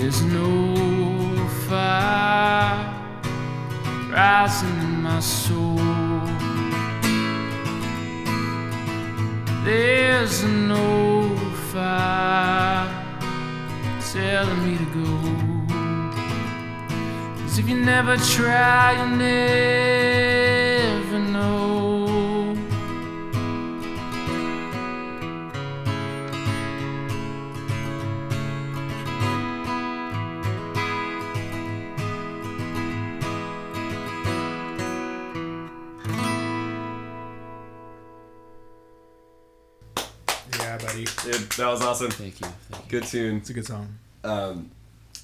[0.00, 2.88] There's no fire
[4.10, 5.76] rising in my soul.
[9.62, 11.36] There's no
[11.70, 12.88] fire
[14.10, 15.12] telling me to go.
[17.42, 20.49] Cause if you never try, you'll never
[41.24, 42.10] Dude, that was awesome.
[42.10, 42.46] Thank you.
[42.70, 43.00] Thank you.
[43.00, 43.36] Good tune.
[43.38, 43.94] It's a good song.
[44.24, 44.70] Um,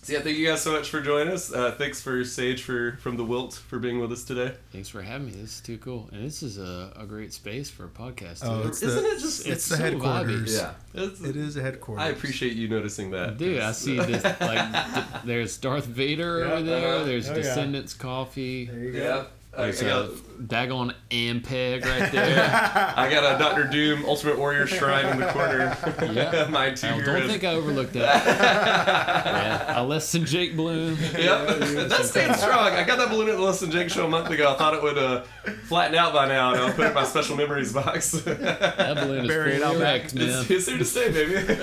[0.02, 1.52] so yeah, thank you guys so much for joining us.
[1.52, 4.54] Uh, thanks for Sage for from the Wilt for being with us today.
[4.72, 5.32] Thanks for having me.
[5.32, 8.42] This is too cool, and this is a, a great space for a podcast.
[8.44, 8.68] Oh, too.
[8.68, 10.60] it's Isn't the, it just- it's, it's the so headquarters.
[10.60, 10.74] vibey.
[10.94, 12.04] Yeah, it's, It is the headquarters.
[12.04, 13.36] I appreciate you noticing that.
[13.36, 14.22] Dude, I see this.
[14.22, 16.94] Like, th- there's Darth Vader Yeah, over there.
[16.96, 17.04] uh-huh.
[17.04, 17.38] There's Oh, yeah.
[17.38, 18.66] Descendants Coffee.
[18.66, 18.98] There you go.
[18.98, 19.24] Yeah,
[19.56, 20.08] I, I got a
[20.42, 22.92] daggone Ampeg right there.
[22.96, 25.76] I got a Doctor Doom Ultimate Warrior shrine in the corner.
[26.12, 26.46] Yeah.
[26.50, 28.26] My two I don't think I overlooked that.
[29.26, 30.96] yeah, a less than Jake Bloom.
[31.00, 32.68] Yep, that stayed strong.
[32.72, 34.52] I got that balloon at the Less Than Jake show a month ago.
[34.52, 35.22] I thought it would uh,
[35.64, 38.12] flatten out by now, and I'll put it in my special memories box.
[38.12, 40.00] That balloon is Bury it fully out back.
[40.02, 40.28] erect, man.
[40.28, 41.54] it's, it's here to stay, baby.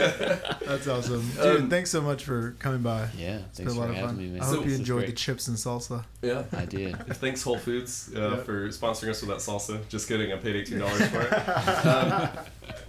[0.66, 1.30] That's awesome.
[1.42, 3.10] Dude, Um, thanks so much for coming by.
[3.18, 4.18] Yeah, It's been thanks a for lot of having fun.
[4.18, 4.42] me, man.
[4.42, 6.06] I hope This you is enjoyed the chips and salsa.
[6.22, 6.44] yeah.
[6.54, 6.98] I did.
[7.18, 7.83] Thanks Whole Foods
[8.16, 8.36] uh, Yeah.
[8.44, 9.88] for sponsoring us with that salsa.
[9.90, 11.34] Just kidding, I paid eighteen dollars for it.
[11.86, 12.30] um,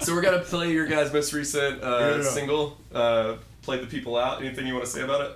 [0.01, 2.23] so we're gonna play your guys' most recent uh, Yeah.
[2.23, 5.33] single, uh, "Play the People Out." Anything you want to say about it?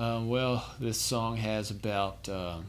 [0.00, 2.66] Um, well, this song has about um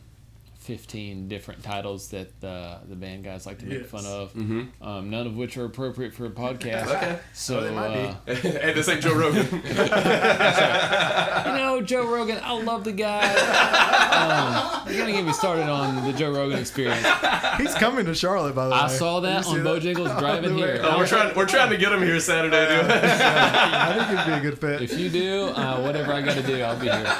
[0.68, 3.89] 15 different titles that uh, the band guys like to make Yes.
[3.89, 4.84] fun of, Mm-hmm.
[4.86, 6.88] um, none of which are appropriate for a podcast.
[6.93, 7.18] Okay.
[7.34, 7.93] So, Oh, they might
[8.26, 8.32] be.
[8.32, 9.45] uh, and this ain't Joe Rogan.
[9.63, 13.93] you know, Joe Rogan, I love the guy.
[14.18, 17.05] Um, you're going to get me started on the Joe Rogan experience.
[17.57, 18.78] He's coming to Charlotte, by the way.
[18.78, 20.82] I saw that on see Bojangles driving the here.
[20.84, 21.36] oh, we're trying.
[21.36, 22.89] We're trying to get him here Saturday, dude.
[22.89, 24.82] I think it'd be a good fit.
[24.82, 27.15] If you do, uh, whatever I got to do, I'll be here.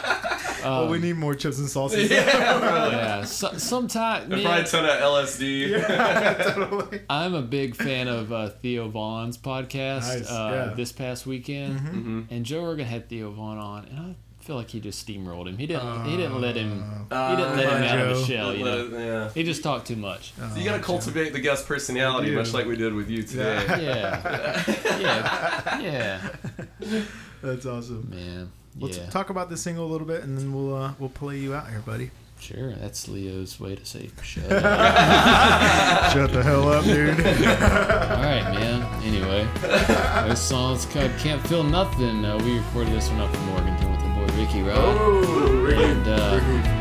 [0.64, 2.08] Well, we need more chips and salsa.
[2.10, 4.32] Yeah, so, sometime.
[4.32, 6.53] And probably a ton of LSD.
[6.53, 7.01] totally.
[7.10, 10.66] I'm a big fan of uh, Theo Von's podcast Nice, uh, yeah.
[10.68, 10.76] Mm-hmm.
[10.76, 12.22] this past weekend, Mm-hmm.
[12.30, 15.58] and Joe Rogan had Theo Von on, and I feel like he just steamrolled him.
[15.58, 16.05] He didn't.
[16.05, 16.70] he didn't let him.
[17.10, 18.16] He didn't let him Come on, out of Joe.
[18.18, 18.53] his shell.
[18.55, 19.30] You know, it- yeah.
[19.34, 20.34] he just talked too much.
[20.34, 23.64] So you gotta cultivate the guest personality, much like we did with you today.
[23.84, 24.64] Yeah,
[24.99, 25.80] yeah,
[26.82, 27.01] yeah,
[27.41, 28.10] That's awesome.
[28.10, 28.51] man.
[28.80, 31.38] Let's Yeah, talk about this single a little bit, and then we'll uh, we'll play
[31.38, 32.11] you out here, buddy.
[32.39, 32.73] sure.
[32.73, 36.11] That's Leo's way to say shut up.
[36.13, 37.09] Shut the hell up, dude.
[37.19, 38.84] All right, man.
[39.03, 39.47] Anyway,
[40.30, 43.99] this song's called "Can't Feel Nothing." Uh, we recorded this one up in Morganton with
[44.01, 44.78] our boy Ricky, right?
[44.78, 46.76] Oh, And uh, yeah,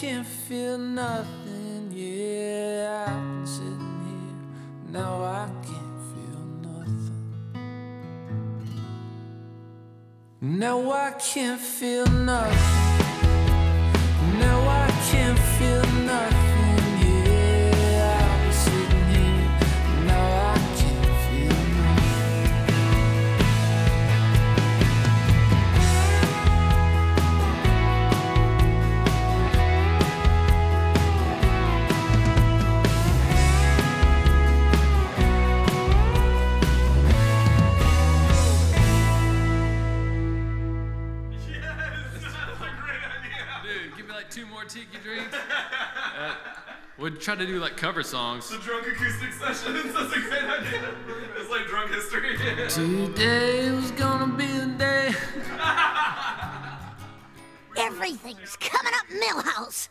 [0.00, 1.92] can't feel nothing.
[1.92, 3.78] Yeah, I've been sitting
[4.08, 4.90] here.
[4.90, 7.32] Now I can't feel nothing.
[10.40, 12.93] Now I can't feel nothing.
[47.34, 48.48] Try to do like cover songs.
[48.48, 49.92] Drunk acoustic sessions.
[49.92, 50.94] That's a great idea.
[51.36, 52.36] It's like drunk history.
[52.68, 55.12] Today was gonna be the day.
[57.76, 59.88] Everything's coming up Milhouse.